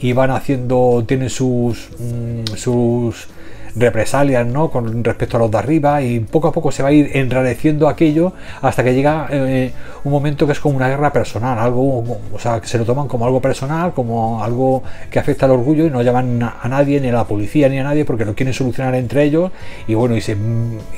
y 0.00 0.12
van 0.14 0.30
haciendo, 0.30 1.04
tienen 1.06 1.28
sus, 1.28 1.90
mm, 1.98 2.56
sus 2.56 3.28
represalias 3.76 4.46
¿no? 4.46 4.70
con 4.70 5.04
respecto 5.04 5.36
a 5.36 5.40
los 5.40 5.50
de 5.50 5.58
arriba 5.58 6.02
y 6.02 6.20
poco 6.20 6.48
a 6.48 6.52
poco 6.52 6.72
se 6.72 6.82
va 6.82 6.88
a 6.88 6.92
ir 6.92 7.10
enrareciendo 7.14 7.88
aquello 7.88 8.32
hasta 8.62 8.82
que 8.82 8.94
llega 8.94 9.28
eh, 9.30 9.72
un 10.04 10.12
momento 10.12 10.46
que 10.46 10.52
es 10.52 10.60
como 10.60 10.76
una 10.76 10.88
guerra 10.88 11.12
personal, 11.12 11.58
algo, 11.58 12.18
o 12.32 12.38
sea, 12.38 12.60
que 12.60 12.66
se 12.66 12.78
lo 12.78 12.84
toman 12.84 13.08
como 13.08 13.26
algo 13.26 13.40
personal, 13.40 13.92
como 13.92 14.42
algo 14.42 14.82
que 15.10 15.18
afecta 15.18 15.46
al 15.46 15.52
orgullo 15.52 15.86
y 15.86 15.90
no 15.90 16.02
llaman 16.02 16.42
a 16.42 16.68
nadie, 16.68 17.00
ni 17.00 17.08
a 17.08 17.12
la 17.12 17.24
policía, 17.24 17.68
ni 17.68 17.78
a 17.78 17.84
nadie, 17.84 18.04
porque 18.04 18.24
lo 18.24 18.34
quieren 18.34 18.54
solucionar 18.54 18.94
entre 18.94 19.24
ellos 19.24 19.50
y 19.86 19.94
bueno, 19.94 20.16
y 20.16 20.20
se, 20.20 20.36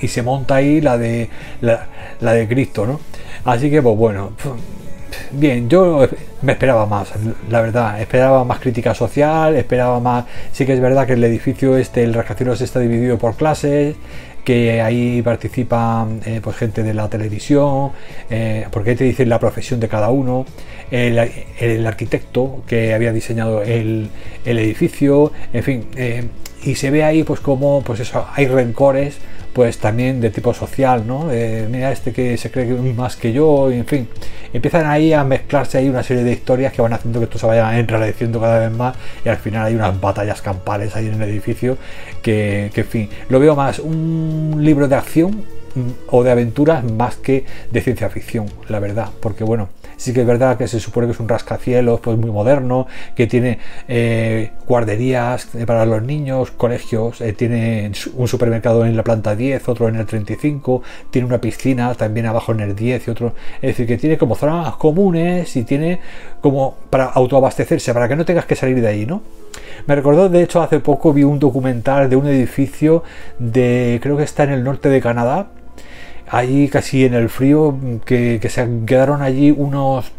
y 0.00 0.08
se 0.08 0.23
monta 0.23 0.56
ahí 0.56 0.80
la 0.80 0.99
de, 0.99 1.28
la, 1.61 1.87
la 2.20 2.32
de 2.32 2.47
Cristo, 2.47 2.87
¿no? 2.87 3.00
Así 3.44 3.70
que 3.70 3.82
pues 3.82 3.97
bueno 3.97 4.32
bien, 5.32 5.68
yo 5.68 6.06
me 6.42 6.52
esperaba 6.52 6.86
más, 6.86 7.12
la 7.50 7.60
verdad, 7.60 8.00
esperaba 8.00 8.44
más 8.44 8.60
crítica 8.60 8.94
social, 8.94 9.56
esperaba 9.56 10.00
más, 10.00 10.24
sí 10.52 10.66
que 10.66 10.74
es 10.74 10.80
verdad 10.80 11.06
que 11.06 11.14
el 11.14 11.24
edificio 11.24 11.76
este, 11.76 12.04
el 12.04 12.14
rascacielos 12.14 12.60
está 12.60 12.80
dividido 12.80 13.18
por 13.18 13.34
clases, 13.36 13.96
que 14.44 14.80
ahí 14.80 15.20
participa 15.20 16.08
eh, 16.24 16.40
pues 16.42 16.56
gente 16.56 16.82
de 16.82 16.94
la 16.94 17.08
televisión, 17.08 17.90
eh, 18.30 18.66
porque 18.70 18.90
ahí 18.90 18.96
te 18.96 19.04
dicen 19.04 19.28
la 19.28 19.38
profesión 19.38 19.78
de 19.78 19.88
cada 19.88 20.08
uno, 20.10 20.46
el, 20.90 21.86
arquitecto 21.86 22.62
que 22.66 22.94
había 22.94 23.12
diseñado 23.12 23.62
el, 23.62 24.08
edificio, 24.46 25.32
en 25.52 25.62
fin, 25.62 25.86
eh, 25.96 26.24
y 26.62 26.74
se 26.76 26.90
ve 26.90 27.04
ahí 27.04 27.24
pues 27.24 27.40
como 27.40 27.82
pues 27.82 28.00
eso, 28.00 28.26
hay 28.34 28.46
rencores 28.46 29.18
pues 29.52 29.78
también 29.78 30.21
de 30.21 30.31
tipo 30.31 30.55
social, 30.55 31.07
¿no? 31.07 31.26
mira 31.71 31.90
este 31.90 32.12
que 32.12 32.37
se 32.37 32.50
cree 32.50 32.67
más 32.93 33.17
que 33.17 33.33
yo, 33.33 33.71
en 33.71 33.87
fin, 33.87 34.09
empiezan 34.52 34.87
ahí 34.87 35.12
a 35.12 35.25
mezclarse 35.25 35.78
ahí 35.78 35.88
una 35.88 36.02
serie 36.02 36.23
de 36.25 36.33
historias 36.33 36.73
que 36.73 36.83
van 36.83 36.93
haciendo 36.93 37.19
que 37.21 37.25
esto 37.25 37.38
se 37.38 37.47
vaya 37.47 37.78
enrareciendo 37.78 38.40
cada 38.40 38.61
vez 38.61 38.76
más 38.76 38.97
y 39.25 39.28
al 39.28 39.37
final 39.37 39.67
hay 39.67 39.75
unas 39.75 40.00
batallas 40.00 40.43
campales 40.43 40.95
ahí 40.97 41.07
en 41.07 41.21
el 41.21 41.28
edificio 41.28 41.78
que, 42.23 42.71
que 42.75 42.83
en 42.83 42.87
fin, 42.87 43.11
lo 43.28 43.40
veo 43.40 43.57
más 43.57 43.78
un 43.78 44.57
libro 44.61 44.88
de 44.88 44.97
acción 44.97 45.45
mm, 45.75 45.90
o 46.09 46.23
de 46.23 46.31
aventuras 46.31 46.85
más 46.85 47.17
que 47.17 47.45
de 47.71 47.81
ciencia 47.81 48.09
ficción, 48.11 48.47
la 48.69 48.78
verdad, 48.81 49.09
porque 49.21 49.45
bueno, 49.45 49.69
Sí 49.99 50.12
que 50.12 50.21
es 50.21 50.26
verdad 50.26 50.57
que 50.57 50.69
se 50.69 50.78
supone 50.78 51.09
que 51.09 51.12
es 51.12 51.21
un 51.21 51.28
rascacielos 51.28 52.00
pues 52.00 52.17
muy 52.17 52.31
moderno, 52.31 52.87
que 53.14 53.26
tiene 53.26 53.59
eh, 53.88 54.52
guarderías 54.67 55.55
eh, 55.57 55.67
para 55.67 55.85
los 55.85 56.02
niños, 56.02 56.52
colegios, 56.52 57.21
eh, 57.21 57.33
tiene 57.33 57.90
un 58.14 58.28
supermercado 58.28 58.87
en 58.87 58.97
la 58.97 59.02
planta 59.02 59.35
10, 59.35 59.69
otro 59.69 59.88
en 59.88 59.97
el 59.97 60.07
35, 60.07 60.83
tiene 61.11 61.26
una 61.26 61.40
piscina 61.40 61.93
también 61.95 62.26
abajo 62.26 62.52
en 62.52 62.61
el 62.61 62.76
10 62.76 63.09
y 63.09 63.11
otro. 63.11 63.35
Es 63.57 63.73
decir, 63.73 63.87
que 63.88 63.99
tiene 63.99 64.17
como 64.17 64.37
zonas 64.37 64.76
comunes 64.76 65.57
y 65.57 65.64
tiene 65.64 66.00
como 66.40 66.76
para 66.90 67.07
autoabastecerse, 67.07 67.93
para 67.93 68.09
que 68.09 68.14
no 68.14 68.25
tengas 68.25 68.47
que 68.47 68.55
salir 68.55 68.81
de 68.81 68.87
ahí, 68.87 69.05
¿no? 69.05 69.23
Me 69.87 69.97
recordó, 69.97 70.28
de 70.28 70.43
hecho, 70.43 70.62
hace 70.62 70.81
poco 70.81 71.12
vi 71.12 71.25
un 71.25 71.40
documental 71.40 72.09
de 72.09 72.17
un 72.17 72.28
edificio 72.28 73.02
de, 73.38 73.99
creo 74.00 74.17
que 74.17 74.23
está 74.23 74.45
en 74.45 74.50
el 74.50 74.62
norte 74.62 74.88
de 74.88 75.00
Canadá, 75.00 75.49
allí 76.30 76.68
casi 76.68 77.04
en 77.04 77.14
el 77.14 77.28
frío, 77.28 77.76
que, 78.04 78.40
se 78.49 78.68
quedaron 78.87 79.23
allí 79.23 79.50
unos 79.50 80.12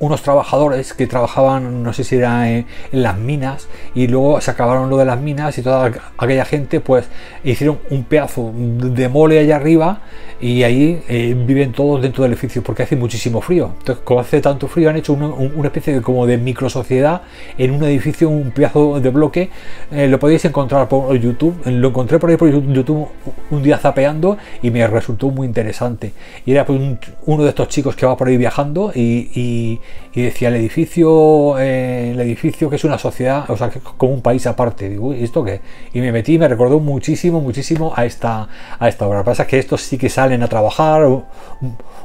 unos 0.00 0.22
trabajadores 0.22 0.92
que 0.92 1.06
trabajaban, 1.06 1.82
no 1.82 1.92
sé 1.92 2.04
si 2.04 2.16
era 2.16 2.50
en, 2.50 2.66
las 2.92 3.18
minas, 3.18 3.68
y 3.94 4.06
luego 4.06 4.40
se 4.40 4.50
acabaron 4.50 4.90
lo 4.90 4.96
de 4.96 5.04
las 5.04 5.20
minas 5.20 5.58
y 5.58 5.62
toda 5.62 5.92
aquella 6.16 6.44
gente 6.44 6.80
pues 6.80 7.08
hicieron 7.44 7.78
un 7.90 8.04
pedazo 8.04 8.52
de 8.54 9.08
mole 9.08 9.38
allá 9.38 9.56
arriba 9.56 10.00
y 10.40 10.62
ahí 10.62 11.02
eh, 11.08 11.34
viven 11.36 11.72
todos 11.72 12.00
dentro 12.00 12.22
del 12.22 12.32
edificio 12.32 12.62
porque 12.62 12.84
hace 12.84 12.96
muchísimo 12.96 13.40
frío. 13.40 13.72
Entonces, 13.78 14.04
como 14.04 14.20
hace 14.20 14.40
tanto 14.40 14.68
frío, 14.68 14.88
han 14.88 14.96
hecho 14.96 15.12
una, 15.12 15.66
especie 15.66 15.94
de, 15.94 16.02
como 16.02 16.26
de 16.26 16.38
microsociedad 16.38 17.22
en 17.56 17.72
un 17.72 17.82
edificio, 17.84 18.28
un 18.28 18.52
pedazo 18.52 19.00
de 19.00 19.10
bloque. 19.10 19.50
Eh, 19.90 20.06
lo 20.06 20.18
podéis 20.18 20.44
encontrar 20.44 20.88
por 20.88 21.14
YouTube. 21.16 21.60
Lo 21.66 21.88
encontré 21.88 22.18
por 22.18 22.30
ahí 22.30 22.36
por 22.36 22.50
YouTube 22.50 23.08
un 23.50 23.62
día 23.62 23.78
zapeando 23.78 24.38
y 24.62 24.70
me 24.70 24.86
resultó 24.86 25.30
muy 25.30 25.46
interesante. 25.46 26.12
Y 26.46 26.52
era 26.52 26.64
pues, 26.64 26.80
uno 27.26 27.42
de 27.42 27.48
estos 27.48 27.68
chicos 27.68 27.96
que 27.96 28.06
va 28.06 28.16
por 28.16 28.28
ahí 28.28 28.36
viajando 28.36 28.92
y, 28.94 29.80
decía 30.22 30.48
el 30.48 30.56
edificio, 30.56 31.58
eh, 31.58 32.10
el 32.12 32.20
edificio 32.20 32.68
que 32.68 32.76
es 32.76 32.84
una 32.84 32.98
sociedad, 32.98 33.48
o 33.50 33.56
sea, 33.56 33.70
como 33.96 34.12
un 34.12 34.22
país 34.22 34.46
aparte. 34.46 34.88
Digo, 34.88 35.14
¿y 35.14 35.22
esto 35.22 35.44
qué? 35.44 35.60
Y 35.92 36.00
me 36.00 36.12
metí 36.12 36.34
y 36.34 36.38
me 36.38 36.48
recordó 36.48 36.80
muchísimo, 36.80 37.40
muchísimo 37.40 37.92
a 37.94 38.04
esta, 38.04 38.48
a 38.78 38.88
esta 38.88 39.06
obra. 39.06 39.18
Lo 39.18 39.24
que 39.24 39.30
pasa 39.30 39.42
es 39.44 39.48
que 39.48 39.58
esto 39.58 39.76
sí 39.76 39.98
que 39.98 40.08
sale 40.08 40.34
a 40.34 40.48
trabajar, 40.48 41.06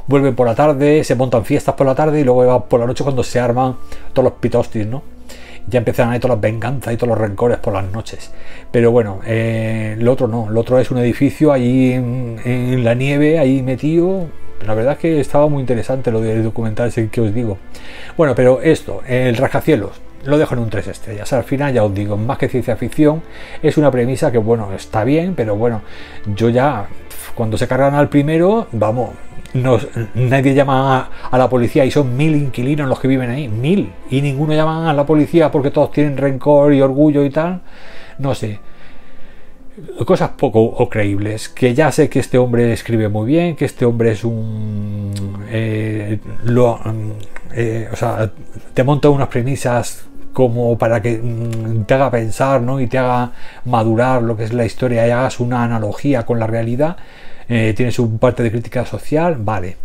vuelven 0.06 0.34
por 0.34 0.46
la 0.46 0.54
tarde, 0.54 1.04
se 1.04 1.14
montan 1.14 1.44
fiestas 1.44 1.74
por 1.74 1.86
la 1.86 1.94
tarde 1.94 2.20
y 2.20 2.24
luego 2.24 2.64
por 2.66 2.80
la 2.80 2.86
noche 2.86 3.04
cuando 3.04 3.22
se 3.22 3.40
arman 3.40 3.76
todos 4.12 4.24
los 4.24 4.38
pitostis, 4.38 4.86
¿no? 4.86 5.02
Ya 5.66 5.78
empiezan 5.78 6.10
ahí 6.10 6.18
todas 6.18 6.36
las 6.36 6.42
venganzas 6.42 6.92
y 6.92 6.96
todos 6.96 7.08
los 7.08 7.18
rencores 7.18 7.56
por 7.58 7.72
las 7.72 7.90
noches. 7.90 8.30
Pero 8.70 8.90
bueno, 8.90 9.20
eh, 9.26 9.96
lo 9.98 10.12
otro 10.12 10.28
no, 10.28 10.50
lo 10.50 10.60
otro 10.60 10.78
es 10.78 10.90
un 10.90 10.98
edificio 10.98 11.52
ahí 11.52 11.92
en, 11.92 12.84
la 12.84 12.94
nieve, 12.94 13.38
ahí 13.38 13.62
metido, 13.62 14.26
la 14.66 14.74
verdad 14.74 14.94
es 14.94 14.98
que 14.98 15.20
estaba 15.20 15.48
muy 15.48 15.60
interesante 15.60 16.10
lo 16.10 16.20
del 16.20 16.42
documental 16.42 16.88
ese 16.88 17.08
que 17.08 17.20
os 17.20 17.34
digo. 17.34 17.58
Bueno, 18.16 18.34
pero 18.34 18.60
esto, 18.62 19.02
el 19.06 19.36
rascacielos, 19.36 20.00
lo 20.24 20.38
dejo 20.38 20.54
en 20.54 20.60
un 20.60 20.70
3 20.70 20.86
estrellas. 20.88 21.32
Al 21.32 21.44
final 21.44 21.72
ya 21.72 21.84
os 21.84 21.94
digo, 21.94 22.16
más 22.16 22.38
que 22.38 22.48
ciencia 22.48 22.76
ficción, 22.76 23.22
es 23.62 23.76
una 23.76 23.90
premisa 23.90 24.32
que 24.32 24.38
bueno, 24.38 24.72
está 24.72 25.04
bien, 25.04 25.34
pero 25.34 25.56
bueno, 25.56 25.82
yo 26.34 26.48
ya 26.48 26.86
cuando 27.34 27.58
se 27.58 27.68
cargan 27.68 27.94
al 27.94 28.08
primero, 28.08 28.68
vamos, 28.72 29.10
nadie 30.14 30.54
llama 30.54 31.10
a, 31.30 31.38
la 31.38 31.48
policía 31.48 31.84
y 31.84 31.90
son 31.90 32.16
mil 32.16 32.34
inquilinos 32.34 32.88
los 32.88 32.98
que 33.00 33.08
viven 33.08 33.30
ahí, 33.30 33.48
mil, 33.48 33.92
y 34.10 34.22
ninguno 34.22 34.54
llama 34.54 34.90
a 34.90 34.94
la 34.94 35.06
policía 35.06 35.50
porque 35.50 35.70
todos 35.70 35.92
tienen 35.92 36.16
rencor 36.16 36.72
y 36.74 36.80
orgullo 36.80 37.24
y 37.24 37.30
tal, 37.30 37.60
no 38.18 38.34
sé. 38.34 38.60
Cosas 40.06 40.30
poco 40.30 40.88
creíbles, 40.88 41.48
que 41.48 41.74
ya 41.74 41.90
sé 41.90 42.08
que 42.08 42.20
este 42.20 42.38
hombre 42.38 42.72
escribe 42.72 43.08
muy 43.08 43.26
bien, 43.26 43.56
que 43.56 43.64
este 43.64 43.84
hombre 43.84 44.12
es 44.12 44.22
un... 44.22 45.12
Eh, 45.50 46.20
lo, 46.44 46.80
eh, 47.52 47.88
o 47.92 47.96
sea, 47.96 48.30
te 48.72 48.84
monta 48.84 49.08
unas 49.08 49.28
premisas 49.28 50.06
como 50.32 50.78
para 50.78 51.02
que 51.02 51.18
mm, 51.18 51.84
te 51.84 51.94
haga 51.94 52.10
pensar 52.10 52.60
¿no? 52.60 52.80
y 52.80 52.86
te 52.86 52.98
haga 52.98 53.32
madurar 53.64 54.22
lo 54.22 54.36
que 54.36 54.44
es 54.44 54.52
la 54.52 54.64
historia 54.64 55.06
y 55.06 55.10
hagas 55.10 55.40
una 55.40 55.64
analogía 55.64 56.24
con 56.24 56.38
la 56.38 56.46
realidad. 56.46 56.96
Eh, 57.48 57.74
tiene 57.76 57.90
su 57.90 58.18
parte 58.18 58.42
de 58.42 58.50
crítica 58.52 58.86
social, 58.86 59.36
vale. 59.38 59.76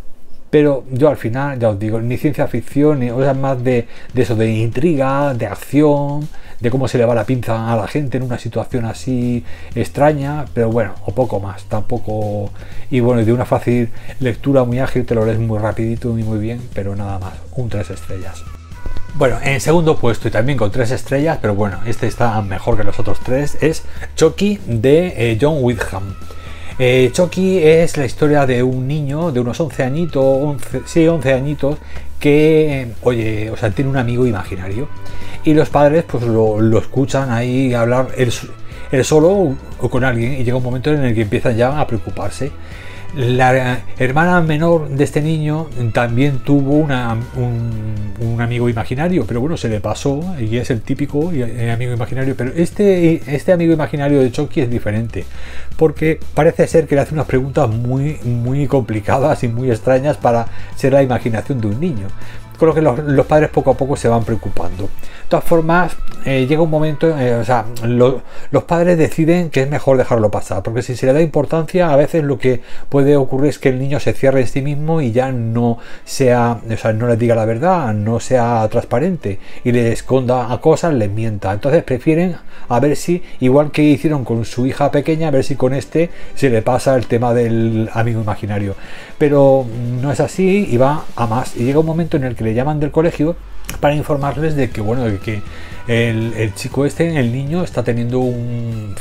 Pero 0.49 0.83
yo 0.91 1.09
al 1.09 1.17
final, 1.17 1.59
ya 1.59 1.69
os 1.69 1.79
digo, 1.79 2.01
ni 2.01 2.17
ciencia 2.17 2.47
ficción, 2.47 2.99
ni 2.99 3.09
o 3.11 3.17
más 3.35 3.63
de, 3.63 3.87
de, 4.13 4.21
eso, 4.21 4.35
de 4.35 4.51
intriga, 4.51 5.33
de 5.33 5.45
acción, 5.45 6.27
de 6.59 6.69
cómo 6.69 6.87
se 6.87 6.97
le 6.97 7.05
va 7.05 7.15
la 7.15 7.25
pinza 7.25 7.71
a 7.71 7.75
la 7.75 7.87
gente 7.87 8.17
en 8.17 8.23
una 8.23 8.37
situación 8.37 8.85
así 8.85 9.43
extraña, 9.75 10.45
pero 10.53 10.69
bueno, 10.69 10.95
o 11.05 11.13
poco 11.13 11.39
más, 11.39 11.63
tampoco. 11.65 12.51
Y 12.91 12.99
bueno, 12.99 13.23
de 13.23 13.33
una 13.33 13.45
fácil 13.45 13.89
lectura 14.19 14.63
muy 14.63 14.79
ágil, 14.79 15.05
te 15.05 15.15
lo 15.15 15.25
lees 15.25 15.39
muy 15.39 15.59
rapidito 15.59 16.17
y 16.17 16.23
muy 16.23 16.39
bien, 16.39 16.61
pero 16.73 16.95
nada 16.95 17.19
más, 17.19 17.33
un 17.55 17.69
tres 17.69 17.89
estrellas. 17.89 18.43
Bueno, 19.15 19.37
en 19.43 19.59
segundo 19.59 19.97
puesto 19.97 20.27
y 20.27 20.31
también 20.31 20.57
con 20.57 20.71
tres 20.71 20.91
estrellas, 20.91 21.39
pero 21.41 21.55
bueno, 21.55 21.79
este 21.85 22.07
está 22.07 22.41
mejor 22.41 22.77
que 22.77 22.83
los 22.83 22.99
otros 22.99 23.19
tres, 23.19 23.57
es 23.61 23.83
Chucky 24.15 24.59
de 24.65 25.13
eh, 25.17 25.37
John 25.39 25.57
Whitham. 25.61 26.15
Eh, 26.77 27.09
Chucky 27.11 27.57
es 27.57 27.97
la 27.97 28.05
historia 28.05 28.45
de 28.45 28.63
un 28.63 28.87
niño 28.87 29.31
de 29.31 29.41
unos 29.41 29.59
11 29.59 29.83
añitos, 29.83 30.23
11, 30.23 30.81
sí, 30.85 31.05
11 31.05 31.33
añitos, 31.33 31.77
que, 32.19 32.93
oye, 33.01 33.49
o 33.51 33.57
sea, 33.57 33.71
tiene 33.71 33.89
un 33.89 33.97
amigo 33.97 34.25
imaginario. 34.25 34.87
Y 35.49 35.55
los 35.55 35.67
padres 35.69 36.03
pues 36.03 36.23
lo, 36.25 36.77
escuchan 36.77 37.31
ahí 37.31 37.73
hablar 37.73 38.09
él, 38.15 39.03
solo 39.03 39.55
o 39.79 39.89
con 39.89 40.03
alguien 40.03 40.33
y 40.33 40.43
llega 40.43 40.57
un 40.57 40.63
momento 40.63 40.93
en 40.93 41.03
el 41.03 41.15
que 41.15 41.23
empiezan 41.23 41.57
ya 41.57 41.81
a 41.81 41.87
preocuparse. 41.87 42.51
La 43.15 43.81
hermana 43.97 44.41
menor 44.41 44.89
de 44.89 45.03
este 45.03 45.23
niño 45.23 45.65
también 45.91 46.43
tuvo 46.45 46.73
una, 46.73 47.17
un, 47.35 48.39
amigo 48.39 48.69
imaginario, 48.69 49.25
pero 49.25 49.41
bueno, 49.41 49.57
se 49.57 49.69
le 49.69 49.79
pasó 49.79 50.23
y 50.39 50.57
es 50.57 50.69
el 50.69 50.81
típico 50.81 51.31
eh, 51.33 51.71
amigo 51.71 51.93
imaginario. 51.93 52.35
Pero 52.37 52.51
este, 52.55 53.19
este 53.35 53.51
amigo 53.51 53.73
imaginario 53.73 54.19
de 54.19 54.31
Chucky 54.31 54.61
es 54.61 54.69
diferente, 54.69 55.25
porque 55.77 56.19
parece 56.35 56.67
ser 56.67 56.85
que 56.85 56.93
le 56.93 57.01
hace 57.01 57.15
unas 57.15 57.25
preguntas 57.25 57.67
muy, 57.67 58.19
muy 58.23 58.67
complicadas 58.67 59.43
y 59.43 59.47
muy 59.47 59.71
extrañas 59.71 60.15
para 60.17 60.45
ser 60.75 60.93
la 60.93 61.01
imaginación 61.01 61.59
de 61.59 61.67
un 61.69 61.79
niño 61.79 62.07
con 62.59 62.67
lo 62.67 62.75
que 62.75 62.81
los, 62.81 63.25
padres 63.25 63.49
poco 63.49 63.71
a 63.71 63.73
poco 63.73 63.95
se 63.95 64.07
van 64.07 64.23
preocupando. 64.23 64.83
De 64.83 65.29
todas 65.29 65.45
formas, 65.45 65.95
eh, 66.25 66.45
llega 66.47 66.61
un 66.61 66.69
momento, 66.69 67.17
eh, 67.17 67.35
o 67.35 67.43
sea, 67.45 67.65
los 68.51 68.63
padres 68.65 68.97
deciden 68.97 69.49
que 69.49 69.61
es 69.61 69.69
mejor 69.69 69.97
dejarlo 69.97 70.29
pasar, 70.29 70.61
porque 70.61 70.81
si 70.81 70.95
se 70.95 71.05
le 71.05 71.13
da 71.13 71.21
importancia, 71.21 71.91
a 71.91 71.95
veces 71.95 72.23
lo 72.23 72.37
que 72.37 72.61
puede 72.89 73.15
ocurrir 73.15 73.49
es 73.49 73.59
que 73.59 73.69
el 73.69 73.79
niño 73.79 73.99
se 73.99 74.13
cierre 74.13 74.41
en 74.41 74.47
sí 74.47 74.61
mismo 74.61 75.01
y 75.01 75.11
ya 75.11 75.31
no 75.31 75.77
sea, 76.03 76.59
o 76.69 76.77
sea, 76.77 76.93
no 76.93 77.07
le 77.07 77.15
diga 77.15 77.35
la 77.35 77.45
verdad, 77.45 77.93
no 77.93 78.19
sea 78.19 78.67
transparente 78.69 79.39
y 79.63 79.71
le 79.71 79.91
esconda 79.91 80.51
a 80.51 80.59
cosas, 80.59 80.93
le 80.93 81.07
mienta. 81.07 81.53
Entonces 81.53 81.83
prefieren 81.83 82.35
a 82.67 82.79
ver 82.79 82.95
si, 82.95 83.23
igual 83.39 83.71
que 83.71 83.83
hicieron 83.83 84.25
con 84.25 84.45
su 84.45 84.65
hija 84.67 84.91
pequeña, 84.91 85.29
a 85.29 85.31
ver 85.31 85.43
si 85.43 85.55
con 85.55 85.73
este 85.73 86.09
se 86.35 86.49
le 86.49 86.61
pasa 86.61 86.95
el 86.95 87.07
tema 87.07 87.33
del 87.33 87.89
amigo 87.93 88.21
imaginario. 88.21 88.75
Pero 89.17 89.65
no 90.01 90.11
es 90.11 90.19
así 90.19 90.67
y 90.69 90.77
va 90.77 91.05
a 91.15 91.27
más. 91.27 91.55
Y 91.55 91.63
llega 91.63 91.79
un 91.79 91.85
momento 91.85 92.17
en 92.17 92.23
el 92.23 92.35
que 92.35 92.43
le 92.49 92.55
llaman 92.55 92.79
del 92.79 92.91
colegio 92.91 93.35
para 93.79 93.93
informarles 93.93 94.55
de 94.55 94.69
que, 94.71 94.81
bueno, 94.81 95.05
de 95.05 95.19
que 95.19 95.41
el, 95.89 96.53
chico 96.53 96.85
este, 96.85 97.19
el 97.19 97.31
niño, 97.31 97.63
está 97.63 97.83
teniendo 97.83 98.19
un, 98.19 98.95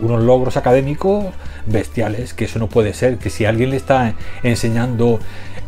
unos 0.00 0.22
logros 0.22 0.56
académicos 0.56 1.26
bestiales, 1.66 2.32
que 2.32 2.44
eso 2.44 2.60
no 2.60 2.68
puede 2.68 2.94
ser, 2.94 3.18
que 3.18 3.28
si 3.28 3.44
alguien 3.44 3.70
le 3.70 3.76
está 3.76 4.14
enseñando 4.44 5.18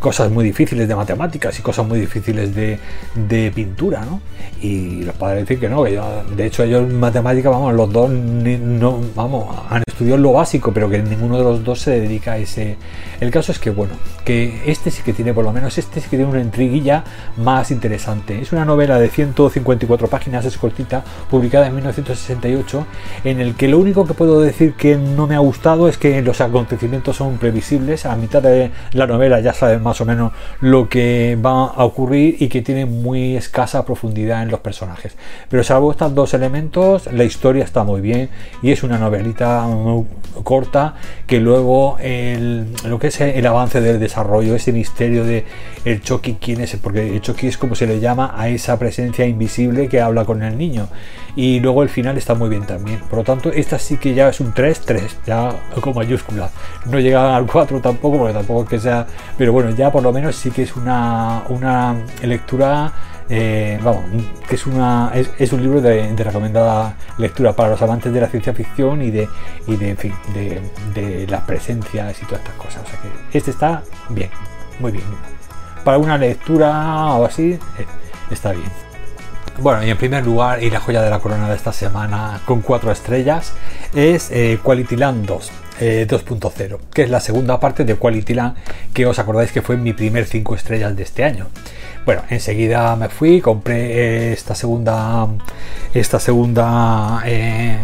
cosas 0.01 0.31
muy 0.31 0.45
difíciles 0.45 0.89
de 0.89 0.97
matemáticas 0.97 1.59
y 1.59 1.63
cosas 1.63 1.87
muy 1.87 2.01
difíciles 2.01 2.55
de, 2.55 3.53
pintura, 3.55 4.05
¿no? 4.05 4.21
Y 4.63 5.03
los 5.03 5.15
padres 5.15 5.43
dicen 5.43 5.61
que 5.61 5.69
no, 5.69 5.85
que 5.85 6.01
de 6.35 6.47
hecho 6.47 6.65
ellos 6.65 6.83
en 6.83 6.99
matemáticas, 6.99 7.53
vamos, 7.53 7.75
los 7.75 7.93
dos 7.93 8.11
no, 8.11 9.01
vamos, 9.15 9.55
han 9.69 9.83
estudiado 9.87 10.19
lo 10.19 10.33
básico, 10.33 10.73
pero 10.73 10.89
que 10.89 11.03
ninguno 11.03 11.39
de 11.39 11.45
los 11.45 11.65
dos 11.65 11.81
se 11.81 12.01
dedica 12.01 12.33
a 12.33 12.39
ese. 12.39 12.77
El 13.21 13.31
caso 13.31 13.53
es 13.53 13.59
que, 13.59 13.71
bueno, 13.71 13.93
que 14.25 14.63
este 14.67 14.91
sí 14.91 15.03
que 15.03 15.13
tiene, 15.13 15.35
por 15.35 15.45
lo 15.45 15.53
menos 15.53 15.77
este 15.77 16.01
sí 16.01 16.09
que 16.09 16.17
tiene 16.17 16.31
una 16.31 16.41
intriguilla 16.41 17.05
más 17.37 17.71
interesante. 17.71 18.41
Es 18.41 18.53
una 18.53 18.65
novela 18.65 18.99
de 18.99 19.09
154 19.09 20.09
páginas, 20.09 20.45
cortita, 20.61 21.03
publicada 21.31 21.67
en 21.67 21.75
1968, 21.75 22.87
en 23.25 23.41
el 23.41 23.55
que 23.55 23.69
lo 23.69 23.79
único 23.79 24.07
que 24.07 24.15
puedo 24.15 24.41
decir 24.41 24.75
que 24.75 24.97
no 24.97 25.27
me 25.27 25.35
ha 25.35 25.41
gustado 25.41 25.89
es 25.89 25.99
que 25.99 26.23
los 26.23 26.41
acontecimientos 26.41 27.17
son 27.17 27.39
previsibles. 27.39 28.07
A 28.07 28.17
mitad 28.17 28.43
de 28.43 28.71
la 28.93 29.07
novela 29.07 29.41
ya 29.41 29.53
sabes 29.53 29.81
más 29.81 30.01
o 30.01 30.05
menos 30.05 30.33
lo 30.61 30.89
que 30.89 31.39
va 31.45 31.67
a 31.67 31.85
ocurrir 31.85 32.37
y 32.39 32.49
que 32.49 32.63
tiene 32.63 32.87
muy 32.87 33.37
escasa 33.37 33.85
profundidad 33.85 34.43
en 34.43 34.51
los 34.51 34.61
personajes. 34.61 35.17
Pero 35.49 35.65
salvo 35.65 35.91
estos 35.91 36.15
dos 36.15 36.35
elementos, 36.35 37.09
la 37.13 37.25
historia 37.25 37.65
está 37.65 37.85
muy 37.85 38.01
bien 38.01 38.29
y 38.63 38.73
es 38.73 38.83
una 38.83 38.99
novelita 38.99 39.63
muy 39.63 40.07
corta 40.45 40.95
que 41.27 41.41
luego 41.41 41.97
lo 42.85 42.99
que 42.99 43.09
es 43.09 43.21
el 43.21 43.47
avance 43.47 43.81
del 43.81 43.99
desarrollo, 43.99 44.55
ese 44.55 44.73
misterio 44.73 45.25
de 45.25 45.45
el 45.85 46.03
Chucky, 46.03 46.37
quién 46.41 46.61
es, 46.61 46.77
porque 46.77 47.15
el 47.15 47.21
Chucky 47.21 47.47
es 47.49 47.57
como 47.57 47.75
se 47.75 47.87
le 47.87 48.01
llama 48.01 48.35
a 48.37 48.49
esa 48.49 48.79
presencia 48.79 49.27
invisible 49.27 49.89
que 49.89 50.01
habla 50.01 50.25
con 50.25 50.43
el 50.43 50.50
niño. 50.59 50.89
Y 51.37 51.61
luego 51.61 51.83
el 51.83 51.89
final 51.89 52.17
está 52.19 52.35
muy 52.35 52.49
bien 52.49 52.67
también. 52.67 53.01
Por 53.01 53.19
lo 53.19 53.25
tanto, 53.25 53.53
esta 53.53 53.79
sí 53.79 53.97
que 53.97 54.15
ya 54.15 54.29
es 54.29 54.41
un 54.41 54.53
3-3, 54.53 55.09
ya 55.27 55.55
con 55.81 55.95
mayúscula. 55.95 56.51
No 56.87 56.99
llega 56.99 57.37
al 57.37 57.47
4 57.47 57.81
tampoco, 57.81 58.19
porque 58.19 58.35
tampoco 58.35 58.65
que 58.67 58.79
sea. 58.79 59.07
Pero 59.39 59.53
bueno, 59.53 59.71
ya 59.71 59.91
por 59.91 60.03
lo 60.03 60.13
menos 60.13 60.37
sí 60.37 60.51
que 60.51 60.63
es 60.63 60.77
una, 60.77 61.45
una 61.49 61.97
lectura 62.23 62.93
eh, 63.33 63.79
vamos, 63.81 64.03
que 64.49 64.57
es, 64.57 64.67
una, 64.67 65.13
es, 65.15 65.53
un 65.53 65.63
libro 65.63 65.81
de, 65.81 66.13
recomendada 66.17 66.97
lectura 67.17 67.53
para 67.53 67.71
los 67.71 67.81
amantes 67.81 68.13
de 68.13 68.21
la 68.21 68.27
ciencia 68.27 68.53
ficción 68.53 69.03
y 69.03 69.13
de, 69.13 69.29
y 69.69 69.77
de, 69.77 69.91
en 69.91 69.97
fin, 69.97 70.15
de, 70.35 71.29
las 71.29 71.43
presencias 71.43 72.21
y 72.21 72.27
todas 72.27 72.41
estas 72.41 72.57
cosas. 72.57 72.83
O 72.83 72.91
sea 72.91 72.99
que 73.01 73.39
este 73.39 73.53
está 73.53 73.85
bien, 74.09 74.31
muy 74.81 74.91
bien. 74.91 75.05
Para 75.85 75.99
una 75.99 76.19
lectura 76.19 77.15
o 77.15 77.25
así, 77.25 77.53
eh, 77.53 77.87
está 78.33 78.51
bien. 78.51 78.90
Bueno, 79.61 79.85
y 79.85 79.91
en 79.91 79.97
primer 79.99 80.25
lugar, 80.25 80.63
y 80.63 80.71
la 80.71 80.81
joya 80.81 81.03
de 81.03 81.11
la 81.11 81.19
corona 81.19 81.49
de 81.49 81.55
esta 81.55 81.73
semana 81.73 82.41
con 82.47 82.63
cuatro 82.63 82.91
estrellas, 82.91 83.53
es 83.95 84.31
eh, 84.31 84.59
Quality 84.63 84.97
Land 84.97 85.27
2. 85.27 85.53
2.0, 85.81 86.79
que 86.93 87.05
es 87.05 87.09
la 87.11 87.21
segunda 87.21 87.59
parte 87.59 87.87
de 87.87 87.95
Quality 87.95 88.35
Land, 88.35 88.55
que 88.93 89.07
os 89.07 89.19
acordáis 89.19 89.51
que 89.51 89.63
fue 89.63 89.79
mi 89.79 89.95
primer 89.95 90.27
5 90.27 90.55
estrellas 90.55 90.95
de 90.95 91.03
este 91.03 91.25
año. 91.25 91.47
Bueno, 92.05 92.23
enseguida 92.29 92.95
me 92.97 93.09
fui, 93.09 93.41
compré 93.41 94.33
esta 94.33 94.55
segunda, 94.55 95.27
esta 95.95 96.21
segunda 96.21 97.23
eh, 97.25 97.79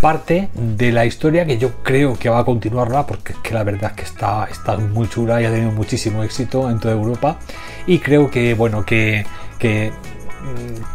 parte 0.00 0.48
de 0.54 0.92
la 0.92 1.06
historia 1.06 1.46
que 1.46 1.56
yo 1.56 1.82
creo 1.82 2.18
que 2.18 2.28
va 2.28 2.40
a 2.40 2.44
continuarla 2.44 3.06
porque 3.06 3.32
es 3.32 3.38
que 3.38 3.54
la 3.54 3.64
verdad 3.64 3.92
es 3.92 3.96
que 3.96 4.02
está, 4.02 4.46
está 4.50 4.76
muy 4.76 5.08
chula 5.08 5.40
y 5.40 5.46
ha 5.46 5.50
tenido 5.50 5.70
muchísimo 5.70 6.22
éxito 6.22 6.70
en 6.70 6.78
toda 6.78 6.92
Europa 6.94 7.38
y 7.86 8.00
creo 8.00 8.30
que 8.30 8.54
bueno 8.54 8.84
que, 8.84 9.24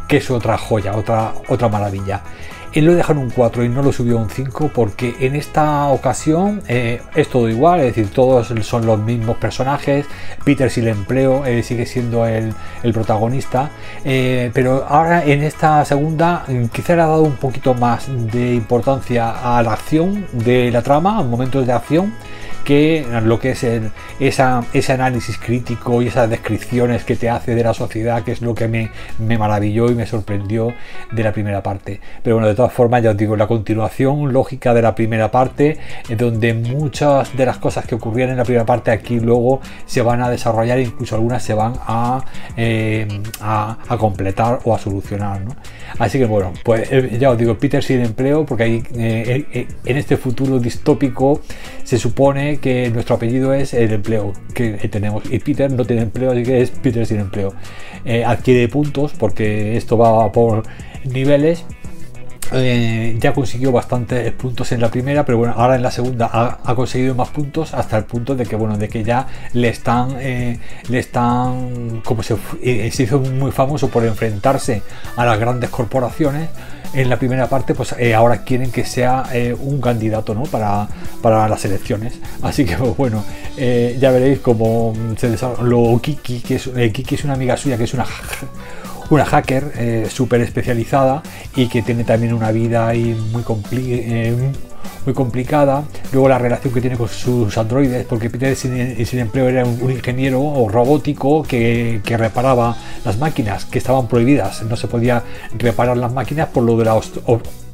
que 0.07 0.17
es 0.17 0.31
otra 0.31 0.57
joya, 0.57 0.95
otra, 0.95 1.33
otra 1.47 1.69
maravilla. 1.69 2.21
Él 2.71 2.85
lo 2.85 2.93
deja 2.93 3.13
en 3.13 3.19
un 3.19 3.29
4 3.31 3.63
y 3.63 3.69
no 3.69 3.81
lo 3.81 3.91
subió 3.91 4.19
a 4.19 4.21
un 4.21 4.29
5 4.29 4.71
porque 4.73 5.15
en 5.21 5.35
esta 5.35 5.87
ocasión 5.87 6.61
eh, 6.67 7.01
es 7.15 7.27
todo 7.27 7.49
igual, 7.49 7.79
es 7.79 7.95
decir, 7.95 8.11
todos 8.13 8.53
son 8.63 8.85
los 8.85 8.99
mismos 8.99 9.37
personajes. 9.37 10.05
Peter 10.43 10.69
si 10.69 10.81
el 10.81 10.89
empleo 10.89 11.45
eh, 11.45 11.63
sigue 11.63 11.87
siendo 11.87 12.27
el, 12.27 12.53
protagonista, 12.93 13.71
eh, 14.05 14.51
pero 14.53 14.85
ahora 14.87 15.25
en 15.25 15.41
esta 15.43 15.83
segunda 15.83 16.43
mm, 16.47 16.65
quizá 16.65 16.95
le 16.95 17.01
ha 17.01 17.07
dado 17.07 17.23
un 17.23 17.37
poquito 17.37 17.73
más 17.73 18.07
de 18.07 18.53
importancia 18.53 19.57
a 19.57 19.63
la 19.63 19.73
acción 19.73 20.27
de 20.31 20.71
la 20.71 20.83
trama, 20.83 21.17
a 21.17 21.23
momentos 21.23 21.65
de 21.65 21.73
acción 21.73 22.13
que 22.63 23.05
lo 23.23 23.39
que 23.39 23.51
es 23.51 23.65
ese 24.19 24.93
análisis 24.93 25.37
crítico 25.37 26.01
y 26.01 26.07
esas 26.07 26.29
descripciones 26.29 27.03
que 27.03 27.15
te 27.15 27.29
hace 27.29 27.55
de 27.55 27.63
la 27.63 27.73
sociedad, 27.73 28.23
que 28.23 28.31
es 28.31 28.41
lo 28.41 28.55
que 28.55 28.67
me, 28.67 28.91
me 29.17 29.37
maravilló 29.37 29.89
y 29.89 29.95
me 29.95 30.05
sorprendió 30.05 30.73
de 31.11 31.23
la 31.23 31.31
primera 31.31 31.63
parte. 31.63 31.99
Pero 32.23 32.35
bueno, 32.35 32.47
de 32.47 32.55
todas 32.55 32.73
formas, 32.73 33.03
ya 33.03 33.11
os 33.11 33.17
digo, 33.17 33.35
la 33.35 33.47
continuación 33.47 34.31
lógica 34.31 34.73
de 34.73 34.81
la 34.81 34.95
primera 34.95 35.31
parte, 35.31 35.77
donde 36.17 36.53
muchas 36.53 37.35
de 37.35 37.45
las 37.45 37.57
cosas 37.57 37.85
que 37.85 37.95
ocurrían 37.95 38.29
en 38.29 38.37
la 38.37 38.43
primera 38.43 38.65
parte 38.65 38.91
aquí 38.91 39.19
luego 39.19 39.61
se 39.85 40.01
van 40.01 40.21
a 40.21 40.29
desarrollar, 40.29 40.79
incluso 40.79 41.15
algunas 41.15 41.43
se 41.43 41.53
van 41.53 41.73
a, 41.87 42.23
eh, 42.57 43.07
a, 43.41 43.77
completar 43.97 44.59
o 44.63 44.73
a 44.73 44.79
solucionar. 44.79 45.41
Así 45.97 46.19
que 46.19 46.25
bueno, 46.25 46.53
pues 46.63 46.87
eh, 46.91 47.17
ya 47.19 47.31
os 47.31 47.37
digo, 47.37 47.57
Peter 47.57 47.83
sin 47.83 48.01
empleo, 48.01 48.45
porque 48.45 48.63
ahí 48.63 48.83
eh, 48.95 49.67
en 49.85 49.97
este 49.97 50.17
futuro 50.17 50.59
distópico 50.59 51.41
se 51.83 51.97
supone 51.97 52.48
que 52.57 52.89
nuestro 52.89 53.15
apellido 53.15 53.53
es 53.53 53.73
el 53.73 53.93
empleo 53.93 54.33
que 54.53 54.73
tenemos 54.89 55.23
y 55.31 55.39
Peter 55.39 55.71
no 55.71 55.85
tiene 55.85 56.03
empleo, 56.03 56.31
así 56.31 56.43
que 56.43 56.61
es 56.61 56.71
Peter 56.71 57.05
sin 57.05 57.19
empleo. 57.19 57.53
Eh, 58.05 58.23
adquiere 58.25 58.67
puntos 58.67 59.13
porque 59.17 59.77
esto 59.77 59.97
va 59.97 60.31
por 60.31 60.63
niveles. 61.05 61.65
Eh, 62.51 63.15
ya 63.19 63.31
consiguió 63.31 63.71
bastantes 63.71 64.31
puntos 64.33 64.71
en 64.71 64.81
la 64.81 64.89
primera, 64.89 65.23
pero 65.23 65.37
bueno, 65.37 65.53
ahora 65.55 65.75
en 65.75 65.83
la 65.83 65.91
segunda 65.91 66.31
ha, 66.33 66.73
conseguido 66.73 67.13
más 67.13 67.29
puntos 67.29 67.75
hasta 67.75 67.95
el 67.95 68.05
punto 68.05 68.35
de 68.35 68.47
que 68.47 68.55
bueno, 68.55 68.75
de 68.75 68.89
que 68.89 69.03
ya 69.03 69.27
le 69.53 69.69
están, 69.69 70.15
eh, 70.19 70.57
le 70.87 70.97
están, 70.97 72.01
como 72.03 72.23
se, 72.23 72.37
se 72.91 73.03
hizo 73.03 73.19
muy 73.19 73.51
famoso 73.51 73.89
por 73.89 74.03
enfrentarse 74.03 74.81
a 75.15 75.25
las 75.25 75.39
grandes 75.39 75.69
corporaciones 75.69 76.49
en 76.93 77.09
la 77.09 77.17
primera 77.17 77.47
parte, 77.47 77.73
pues 77.73 77.95
eh, 77.97 78.13
ahora 78.13 78.43
quieren 78.43 78.71
que 78.71 78.85
sea 78.85 79.25
eh, 79.33 79.55
un 79.57 79.79
candidato 79.81 80.33
¿no? 80.33 80.43
para, 80.43 80.87
para 81.21 81.47
las 81.47 81.63
elecciones. 81.65 82.19
Así 82.41 82.65
que 82.65 82.75
pues, 82.75 82.97
bueno, 82.97 83.23
eh, 83.57 83.97
ya 83.99 84.11
veréis 84.11 84.39
cómo 84.39 84.93
se 85.17 85.35
lo 85.61 85.99
Kiki, 86.01 86.41
que 86.41 86.55
es, 86.55 86.69
Kiki 86.93 87.15
es 87.15 87.23
una 87.23 87.33
amiga 87.33 87.57
suya, 87.57 87.77
que 87.77 87.83
es 87.83 87.93
una 87.93 88.05
una 89.09 89.25
hacker 89.25 90.07
súper 90.07 90.41
especializada 90.41 91.23
y 91.55 91.67
que 91.67 91.81
tiene 91.81 92.03
también 92.03 92.31
una 92.31 92.51
vida 92.51 92.87
ahí 92.87 93.15
muy 93.31 93.41
complicada 93.41 94.68
muy 95.05 95.13
complicada. 95.13 95.83
Luego 96.11 96.29
la 96.29 96.37
relación 96.37 96.73
que 96.73 96.81
tiene 96.81 96.97
con 96.97 97.07
sus 97.07 97.57
androides, 97.57 98.05
porque 98.05 98.29
Peter 98.29 98.55
sin, 98.55 99.05
sin 99.05 99.19
empleo 99.19 99.47
era 99.47 99.65
un, 99.65 99.91
ingeniero 99.91 100.41
o 100.41 100.69
robótico 100.69 101.43
que, 101.43 102.01
reparaba 102.05 102.75
las 103.05 103.17
máquinas 103.17 103.65
que 103.65 103.77
estaban 103.77 104.07
prohibidas. 104.07 104.63
No 104.63 104.75
se 104.75 104.87
podía 104.87 105.23
reparar 105.57 105.97
las 105.97 106.11
máquinas 106.11 106.49
por 106.49 106.63
lo 106.63 106.77
de 106.77 106.85
la 106.85 106.99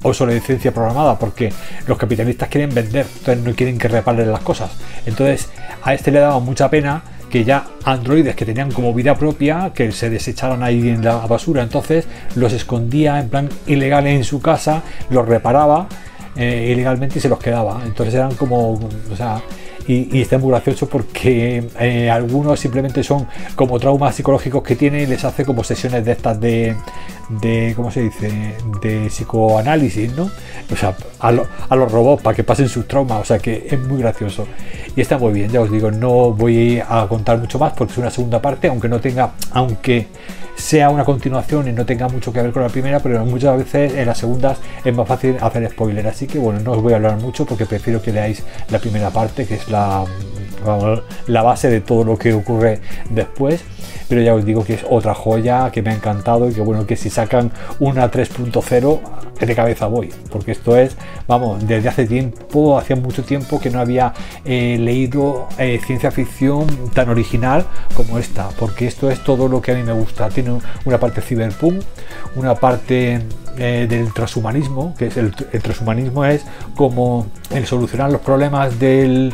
obsolescencia 0.04 0.72
programada, 0.74 1.18
porque 1.18 1.52
los 1.88 1.98
capitalistas 1.98 2.50
quieren 2.50 2.74
vender, 2.74 3.08
entonces 3.18 3.44
no 3.44 3.54
quieren 3.56 3.78
que 3.78 3.88
reparen 3.88 4.32
las 4.32 4.42
cosas. 4.42 4.72
Entonces 5.06 5.50
a 5.84 5.94
este 5.94 6.12
le 6.12 6.20
daba 6.20 6.40
mucha 6.40 6.70
pena 6.70 7.04
que 7.30 7.44
ya 7.44 7.66
androides 7.84 8.36
que 8.36 8.46
tenían 8.46 8.72
como 8.72 8.94
vida 8.94 9.16
propia, 9.16 9.72
que 9.74 9.92
se 9.92 10.10
desecharan 10.10 10.64
ahí 10.64 10.90
en 10.90 11.04
la 11.04 11.16
basura, 11.28 11.64
entonces 11.64 12.08
los 12.36 12.54
escondía 12.54 13.20
en 13.20 13.30
plan 13.30 13.50
ilegal 13.68 14.08
en 14.08 14.24
su 14.24 14.42
casa, 14.42 14.84
los 15.10 15.28
reparaba 15.28 15.88
eh, 16.36 16.70
ilegalmente 16.72 17.20
y 17.20 17.22
se 17.22 17.30
los 17.30 17.40
quedaba. 17.40 17.82
Entonces 17.86 18.16
eran 18.16 18.36
como, 18.36 18.74
o 18.74 19.16
sea, 19.16 19.42
y, 19.88 20.20
está 20.20 20.38
muy 20.38 20.50
gracioso 20.50 20.88
porque 20.88 21.64
eh, 21.80 22.10
algunos 22.10 22.60
simplemente 22.60 23.04
son 23.04 23.28
como 23.56 23.80
traumas 23.80 24.16
psicológicos 24.16 24.64
que 24.64 24.76
tienen 24.76 25.02
y 25.02 25.06
les 25.06 25.24
hace 25.24 25.46
como 25.46 25.64
sesiones 25.64 26.04
de 26.04 26.12
estas 26.12 26.40
de, 26.40 26.76
de 27.30 27.74
¿cómo 27.76 27.92
se 27.92 28.02
dice? 28.02 28.56
de 28.82 29.08
psicoanálisis, 29.08 30.14
¿no? 30.16 30.30
O 30.72 30.76
sea, 30.76 30.96
a, 31.20 31.34
a 31.70 31.76
los 31.76 31.92
robots 31.92 32.24
para 32.24 32.36
que 32.36 32.44
pasen 32.44 32.70
sus 32.70 32.88
traumas, 32.88 33.22
o 33.22 33.26
sea 33.26 33.40
que 33.40 33.68
es 33.70 33.80
muy 33.80 34.00
gracioso 34.00 34.48
y 34.96 35.02
está 35.02 35.18
muy 35.18 35.34
bien, 35.34 35.52
ya 35.52 35.62
os 35.62 35.72
digo, 35.72 35.92
no 35.92 36.32
voy 36.32 36.82
a 36.88 37.06
contar 37.08 37.38
mucho 37.38 37.60
más 37.60 37.74
porque 37.74 37.94
es 37.94 37.98
una 37.98 38.12
segunda 38.12 38.42
parte, 38.42 38.68
aunque 38.68 38.88
no 38.88 39.00
tenga, 39.00 39.32
aunque 39.52 40.08
sea 40.56 40.90
una 40.90 41.04
continuación 41.04 41.68
y 41.68 41.72
no 41.74 41.86
tenga 41.86 42.08
mucho 42.08 42.32
que 42.32 42.42
ver 42.42 42.52
con 42.52 42.64
la 42.64 42.70
primera, 42.70 43.00
pero 43.00 43.24
muchas 43.26 43.58
veces 43.58 43.94
en 43.94 44.06
las 44.06 44.18
segundas 44.18 44.58
es 44.84 44.96
más 44.96 45.08
fácil 45.08 45.38
hacer 45.42 45.70
spoiler. 45.70 46.08
Así 46.08 46.28
que 46.28 46.40
bueno, 46.40 46.60
no 46.62 46.72
os 46.72 46.82
voy 46.82 46.94
a 46.94 46.96
hablar 46.96 47.18
mucho 47.18 47.46
porque 47.46 47.66
prefiero 47.66 48.02
que 48.02 48.12
leáis 48.12 48.44
la 48.70 48.80
primera 48.80 49.10
parte, 49.10 49.46
que 49.46 49.56
es 49.56 49.70
la, 49.70 50.06
la 51.28 51.42
base 51.44 51.70
de 51.70 51.82
todo 51.82 52.04
lo 52.04 52.18
que 52.18 52.34
ocurre 52.34 52.82
después 53.10 53.64
pero 54.08 54.22
ya 54.22 54.34
os 54.34 54.46
digo 54.46 54.64
que 54.64 54.76
es 54.76 54.86
otra 54.90 55.14
joya 55.14 55.72
que 55.72 55.82
me 55.82 55.92
ha 55.92 55.94
encantado 55.94 56.50
y 56.50 56.54
que 56.54 56.62
bueno, 56.62 56.86
que 56.86 56.96
si 56.96 57.10
sacan 57.10 57.52
una 57.80 58.10
3.0 58.12 59.00
de 59.40 59.56
cabeza 59.56 59.88
voy, 59.88 60.14
porque 60.32 60.52
esto 60.52 60.78
es, 60.78 60.96
vamos, 61.28 61.66
desde 61.68 61.90
hace 61.90 62.06
tiempo, 62.06 62.78
hacía 62.78 62.96
mucho 62.96 63.24
tiempo 63.24 63.60
que 63.60 63.70
no 63.70 63.80
había 63.80 64.14
eh, 64.46 64.78
leído 64.80 65.48
eh, 65.58 65.80
ciencia 65.86 66.12
ficción 66.12 66.68
tan 66.94 67.10
original 67.10 67.66
como 67.96 68.18
esta, 68.18 68.50
porque 68.60 68.88
esto 68.88 69.10
es 69.10 69.24
todo 69.24 69.48
lo 69.48 69.62
que 69.62 69.72
a 69.72 69.76
mí 69.76 69.84
me 69.84 69.94
gusta. 69.94 70.30
Tiene 70.30 70.60
una 70.86 71.00
parte 71.00 71.22
cyberpunk, 71.22 71.82
una 72.36 72.56
parte 72.56 73.22
eh, 73.58 73.88
del 73.90 74.14
transhumanismo, 74.14 74.94
que 74.98 75.08
es 75.08 75.18
el, 75.18 75.34
transhumanismo 75.34 76.26
es 76.26 76.44
como 76.76 77.28
el 77.52 77.66
solucionar 77.66 78.12
los 78.12 78.22
problemas 78.22 78.80
de 78.80 79.32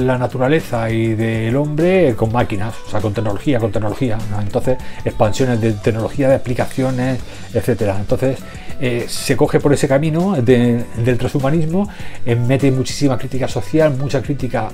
la 0.00 0.16
naturaleza 0.18 0.90
y 0.90 1.14
del 1.14 1.54
hombre 1.56 2.14
con 2.16 2.32
máquinas, 2.32 2.74
o 2.86 2.90
sea, 2.90 3.00
con 3.00 3.12
tecnología, 3.12 3.58
con 3.58 3.70
tecnología. 3.72 4.18
Entonces, 4.40 4.78
expansiones 5.04 5.60
de 5.60 5.72
tecnología, 5.72 6.28
de 6.28 6.36
aplicaciones, 6.36 7.20
etcétera. 7.52 7.96
Entonces, 7.98 8.38
eh, 8.80 9.04
se 9.08 9.36
coge 9.36 9.60
por 9.60 9.72
ese 9.72 9.86
camino 9.86 10.34
del 10.40 11.18
transhumanismo, 11.18 11.88
eh, 12.24 12.34
mete 12.34 12.70
muchísima 12.70 13.18
crítica 13.18 13.48
social, 13.48 13.94
mucha 13.96 14.22
crítica 14.22 14.70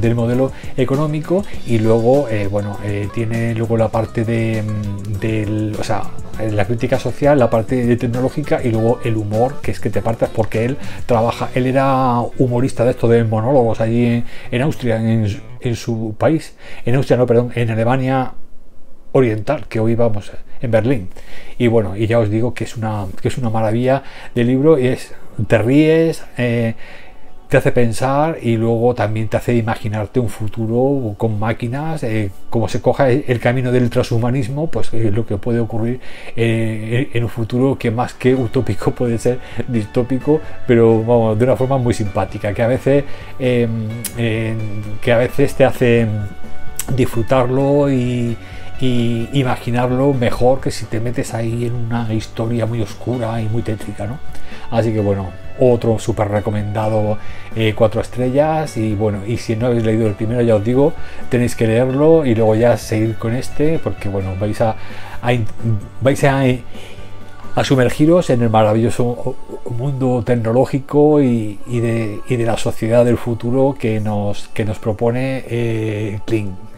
del 0.00 0.14
modelo 0.14 0.52
económico 0.76 1.44
y 1.66 1.78
luego, 1.78 2.28
bueno, 2.50 2.78
tiene 3.14 3.54
luego 3.54 3.76
la 3.76 3.88
parte 3.88 4.24
de, 4.24 4.62
mm, 4.62 5.80
o 5.80 5.84
sea, 5.84 6.02
la 6.38 6.64
crítica 6.64 6.98
social, 6.98 7.38
la 7.38 7.50
parte 7.50 7.96
tecnológica 7.96 8.60
y 8.62 8.70
luego 8.70 9.00
el 9.04 9.16
humor, 9.16 9.60
que 9.60 9.70
es 9.70 9.80
que 9.80 9.90
te 9.90 10.02
partes 10.02 10.28
porque 10.28 10.64
él 10.64 10.76
trabaja, 11.06 11.50
él 11.54 11.66
era 11.66 12.20
humorista 12.38 12.84
de 12.84 12.92
esto 12.92 13.08
de 13.08 13.24
monólogos 13.24 13.80
allí 13.80 14.24
en, 14.50 14.62
Austria, 14.62 14.96
en, 14.96 15.76
su 15.76 16.14
país, 16.18 16.54
en 16.84 16.94
Austria 16.94 17.16
no, 17.16 17.26
perdón, 17.26 17.52
en 17.54 17.70
Alemania 17.70 18.32
oriental, 19.12 19.66
que 19.68 19.80
hoy 19.80 19.94
vamos 19.94 20.32
en 20.60 20.70
Berlín. 20.70 21.08
Y 21.58 21.66
bueno, 21.66 21.96
y 21.96 22.06
ya 22.06 22.18
os 22.18 22.30
digo 22.30 22.54
que 22.54 22.64
es 22.64 22.76
una, 22.76 23.06
que 23.20 23.28
es 23.28 23.38
una 23.38 23.50
maravilla 23.50 24.02
de 24.34 24.44
libro 24.44 24.78
y 24.78 24.88
es, 24.88 25.14
te 25.46 25.58
ríes, 25.58 26.24
eh, 26.36 26.74
te 27.48 27.56
hace 27.56 27.72
pensar 27.72 28.38
y 28.42 28.56
luego 28.56 28.94
también 28.94 29.28
te 29.28 29.38
hace 29.38 29.54
imaginarte 29.54 30.20
un 30.20 30.28
futuro 30.28 31.14
con 31.16 31.38
máquinas, 31.38 32.02
eh, 32.02 32.30
como 32.50 32.68
se 32.68 32.82
coja 32.82 33.08
el 33.08 33.40
camino 33.40 33.72
del 33.72 33.88
transhumanismo, 33.88 34.66
pues 34.66 34.92
eh, 34.92 35.10
lo 35.10 35.24
que 35.24 35.38
puede 35.38 35.58
ocurrir 35.58 35.98
eh, 36.36 37.08
en 37.12 37.24
un 37.24 37.30
futuro 37.30 37.78
que 37.78 37.90
más 37.90 38.12
que 38.12 38.34
utópico 38.34 38.90
puede 38.94 39.16
ser 39.16 39.40
distópico, 39.66 40.40
pero 40.66 41.34
de 41.36 41.44
una 41.44 41.56
forma 41.56 41.78
muy 41.78 41.94
simpática, 41.94 42.52
que 42.52 42.62
a 42.62 42.66
veces, 42.68 43.04
em, 43.38 43.88
que 45.00 45.12
a 45.12 45.18
veces 45.18 45.54
te 45.54 45.64
hace 45.64 46.06
disfrutarlo 46.94 47.90
y, 47.90 48.36
y 48.80 49.28
imaginarlo 49.32 50.12
mejor 50.12 50.60
que 50.60 50.70
si 50.70 50.84
te 50.84 51.00
metes 51.00 51.32
ahí 51.32 51.64
en 51.64 51.74
una 51.74 52.12
historia 52.12 52.66
muy 52.66 52.82
oscura 52.82 53.40
y 53.40 53.46
muy 53.46 53.62
tétrica, 53.62 54.06
¿no? 54.06 54.18
Así 54.70 54.92
que 54.92 55.00
bueno, 55.00 55.30
otro 55.58 55.98
súper 55.98 56.28
recomendado, 56.28 57.18
eh, 57.56 57.74
cuatro 57.76 58.00
estrellas. 58.00 58.76
Y 58.76 58.94
bueno, 58.94 59.20
y 59.26 59.36
si 59.36 59.56
no 59.56 59.66
habéis 59.66 59.84
leído 59.84 60.06
el 60.06 60.14
primero, 60.14 60.40
ya 60.42 60.56
os 60.56 60.64
digo, 60.64 60.92
tenéis 61.28 61.54
que 61.54 61.66
leerlo 61.66 62.24
y 62.24 62.34
luego 62.34 62.54
ya 62.54 62.76
seguir 62.76 63.16
con 63.16 63.34
este, 63.34 63.78
porque 63.78 64.08
bueno, 64.08 64.34
vais 64.38 64.60
a, 64.60 64.76
vais 66.00 66.24
a, 66.24 66.42
a, 67.54 67.64
sumergiros 67.64 68.30
en 68.30 68.42
el 68.42 68.50
maravilloso 68.50 69.36
mundo 69.70 70.22
tecnológico 70.24 71.20
y, 71.20 71.58
de, 71.66 72.20
y, 72.28 72.36
de, 72.36 72.44
la 72.44 72.56
sociedad 72.56 73.04
del 73.04 73.18
futuro 73.18 73.76
que 73.78 74.00
nos, 74.00 74.48
que 74.48 74.64
nos 74.64 74.78
propone 74.78 75.44
eh, 75.48 76.20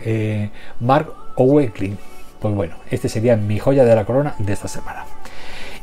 eh 0.04 0.50
Mark 0.80 1.12
Owe 1.36 1.70
Klein. 1.70 1.98
Pues 2.40 2.54
bueno, 2.54 2.76
este 2.90 3.10
sería 3.10 3.36
mi 3.36 3.58
joya 3.58 3.84
de 3.84 3.94
la 3.94 4.06
corona 4.06 4.34
de 4.38 4.54
esta 4.54 4.66
semana. 4.66 5.04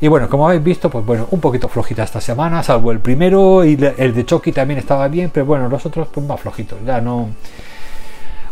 Y 0.00 0.08
bueno, 0.08 0.28
como 0.28 0.46
habéis 0.46 0.62
visto, 0.62 0.90
pues 0.90 1.04
bueno, 1.04 1.26
un 1.30 1.40
poquito 1.40 1.68
flojita 1.68 2.04
esta 2.04 2.20
semana, 2.20 2.62
salvo 2.62 2.92
el 2.92 3.00
primero 3.00 3.64
y 3.64 3.78
el 3.98 4.14
de 4.14 4.24
Chucky 4.24 4.52
también 4.52 4.78
estaba 4.78 5.08
bien, 5.08 5.30
pero 5.32 5.46
bueno, 5.46 5.68
los 5.68 5.84
otros 5.86 6.08
pues 6.12 6.24
más 6.26 6.40
flojitos, 6.40 6.78
ya 6.86 7.00
no... 7.00 7.28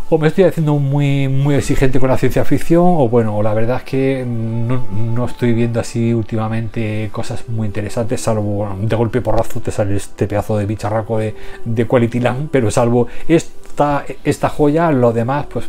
O 0.09 0.19
me 0.19 0.29
estoy 0.29 0.45
haciendo 0.45 0.75
muy, 0.79 1.27
muy 1.27 1.57
exigente 1.57 1.99
con 1.99 2.09
la 2.09 2.17
ciencia 2.17 2.45
ficción, 2.45 2.85
o 2.85 3.09
bueno, 3.09 3.43
la 3.43 3.53
verdad 3.55 3.79
es 3.79 3.83
que 3.83 4.25
no, 4.25 5.25
estoy 5.25 5.53
viendo 5.53 5.81
así 5.81 6.15
últimamente 6.15 7.09
cosas 7.11 7.49
muy 7.49 7.67
interesantes, 7.67 8.21
salvo 8.21 8.69
de 8.81 8.95
golpe 8.95 9.21
porrazo 9.21 9.61
te 9.61 9.73
sale 9.73 9.97
este 9.97 10.29
pedazo 10.29 10.59
de 10.59 10.67
bicharraco 10.67 11.19
de, 11.19 11.35
de 11.65 11.87
Quality 11.89 12.21
Land, 12.21 12.49
pero 12.53 12.71
salvo 12.71 13.09
esta, 13.27 14.05
esta 14.23 14.49
joya, 14.49 14.93
lo 14.93 15.13
demás, 15.13 15.47
pues 15.53 15.69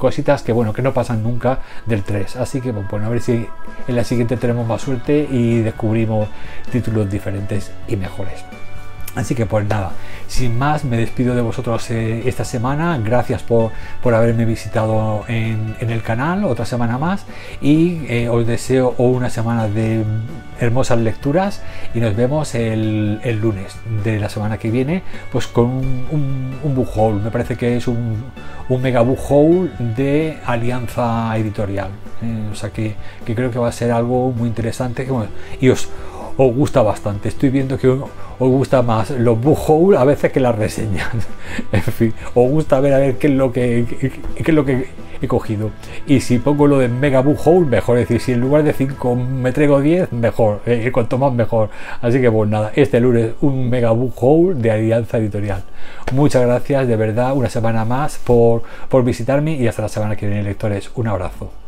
cositas 0.00 0.42
que 0.42 0.52
bueno 0.52 0.72
que 0.72 0.82
no 0.82 0.92
pasan 0.92 1.22
nunca 1.22 1.60
del 1.86 2.02
3 2.02 2.36
así 2.36 2.60
que 2.60 2.72
bueno 2.72 3.06
a 3.06 3.08
ver 3.10 3.20
si 3.20 3.46
en 3.86 3.96
la 3.96 4.02
siguiente 4.02 4.36
tenemos 4.36 4.66
más 4.66 4.82
suerte 4.82 5.28
y 5.30 5.60
descubrimos 5.60 6.28
títulos 6.72 7.08
diferentes 7.08 7.70
y 7.86 7.96
mejores 7.96 8.44
Así 9.16 9.34
que 9.34 9.44
pues 9.44 9.66
nada, 9.66 9.90
sin 10.28 10.56
más 10.56 10.84
me 10.84 10.96
despido 10.96 11.34
de 11.34 11.42
vosotros 11.42 11.90
eh, 11.90 12.22
esta 12.26 12.44
semana, 12.44 12.96
gracias 12.98 13.42
por, 13.42 13.72
haberme 14.04 14.44
visitado 14.44 15.24
en, 15.26 15.74
el 15.80 16.02
canal 16.02 16.44
otra 16.44 16.64
semana 16.64 16.96
más. 16.96 17.26
Y 17.60 18.06
eh, 18.08 18.28
os 18.28 18.46
deseo 18.46 18.94
una 18.98 19.28
semana 19.28 19.66
de 19.66 20.04
hermosas 20.60 20.98
lecturas 20.98 21.62
y 21.94 22.00
nos 22.00 22.14
vemos 22.14 22.54
el, 22.54 23.20
lunes 23.40 23.74
de 24.04 24.20
la 24.20 24.28
semana 24.28 24.58
que 24.58 24.70
viene 24.70 25.02
pues 25.32 25.46
con 25.46 25.66
un, 25.66 26.58
un, 26.62 26.74
book 26.74 26.90
haul, 26.94 27.20
me 27.20 27.30
parece 27.30 27.56
que 27.56 27.76
es 27.76 27.88
un, 27.88 28.24
un 28.68 28.82
mega 28.82 29.00
book 29.00 29.18
haul 29.28 29.72
de 29.96 30.38
alianza 30.44 31.36
editorial, 31.36 31.90
eh, 32.22 32.48
o 32.52 32.54
sea 32.54 32.70
que, 32.70 32.94
creo 33.24 33.50
que 33.50 33.58
va 33.58 33.68
a 33.68 33.72
ser 33.72 33.90
algo 33.90 34.32
muy 34.32 34.48
interesante 34.48 35.08
y 35.60 35.68
os 35.70 35.88
os 36.42 36.54
gusta 36.54 36.80
bastante. 36.80 37.28
Estoy 37.28 37.50
viendo 37.50 37.76
que 37.76 37.86
os 37.86 38.00
gusta 38.38 38.80
más 38.80 39.10
los 39.10 39.38
book 39.38 39.94
a 39.94 40.04
veces 40.04 40.32
que 40.32 40.40
las 40.40 40.56
reseñas. 40.56 41.10
en 41.72 41.82
fin, 41.82 42.14
os 42.34 42.50
gusta 42.50 42.80
ver 42.80 42.94
a 42.94 42.98
ver 42.98 43.18
qué 43.18 43.26
es 43.26 43.34
lo 43.34 43.52
que, 43.52 44.24
es 44.36 44.48
lo 44.48 44.64
que 44.64 44.86
he 45.20 45.28
cogido. 45.28 45.70
Y 46.06 46.20
si 46.20 46.38
pongo 46.38 46.66
lo 46.66 46.78
de 46.78 46.88
mega 46.88 47.20
book 47.20 47.66
mejor. 47.66 47.98
Es 47.98 48.08
decir, 48.08 48.22
si 48.22 48.32
en 48.32 48.40
lugar 48.40 48.62
de 48.62 48.72
5 48.72 49.16
me 49.16 49.52
traigo 49.52 49.82
10, 49.82 50.12
mejor. 50.12 50.62
Eh, 50.64 50.90
cuanto 50.90 51.18
más 51.18 51.34
mejor. 51.34 51.68
Así 52.00 52.22
que 52.22 52.32
pues 52.32 52.48
nada, 52.48 52.72
este 52.74 53.00
lunes 53.00 53.32
un 53.42 53.68
mega 53.68 53.90
book 53.90 54.54
de 54.54 54.70
Alianza 54.70 55.18
Editorial. 55.18 55.62
Muchas 56.12 56.40
gracias 56.46 56.88
de 56.88 56.96
verdad 56.96 57.34
una 57.34 57.50
semana 57.50 57.84
más 57.84 58.16
por, 58.16 58.62
por 58.88 59.04
visitarme 59.04 59.56
y 59.56 59.68
hasta 59.68 59.82
la 59.82 59.88
semana 59.90 60.16
que 60.16 60.26
viene 60.26 60.42
lectores. 60.42 60.90
Un 60.94 61.08
abrazo. 61.08 61.59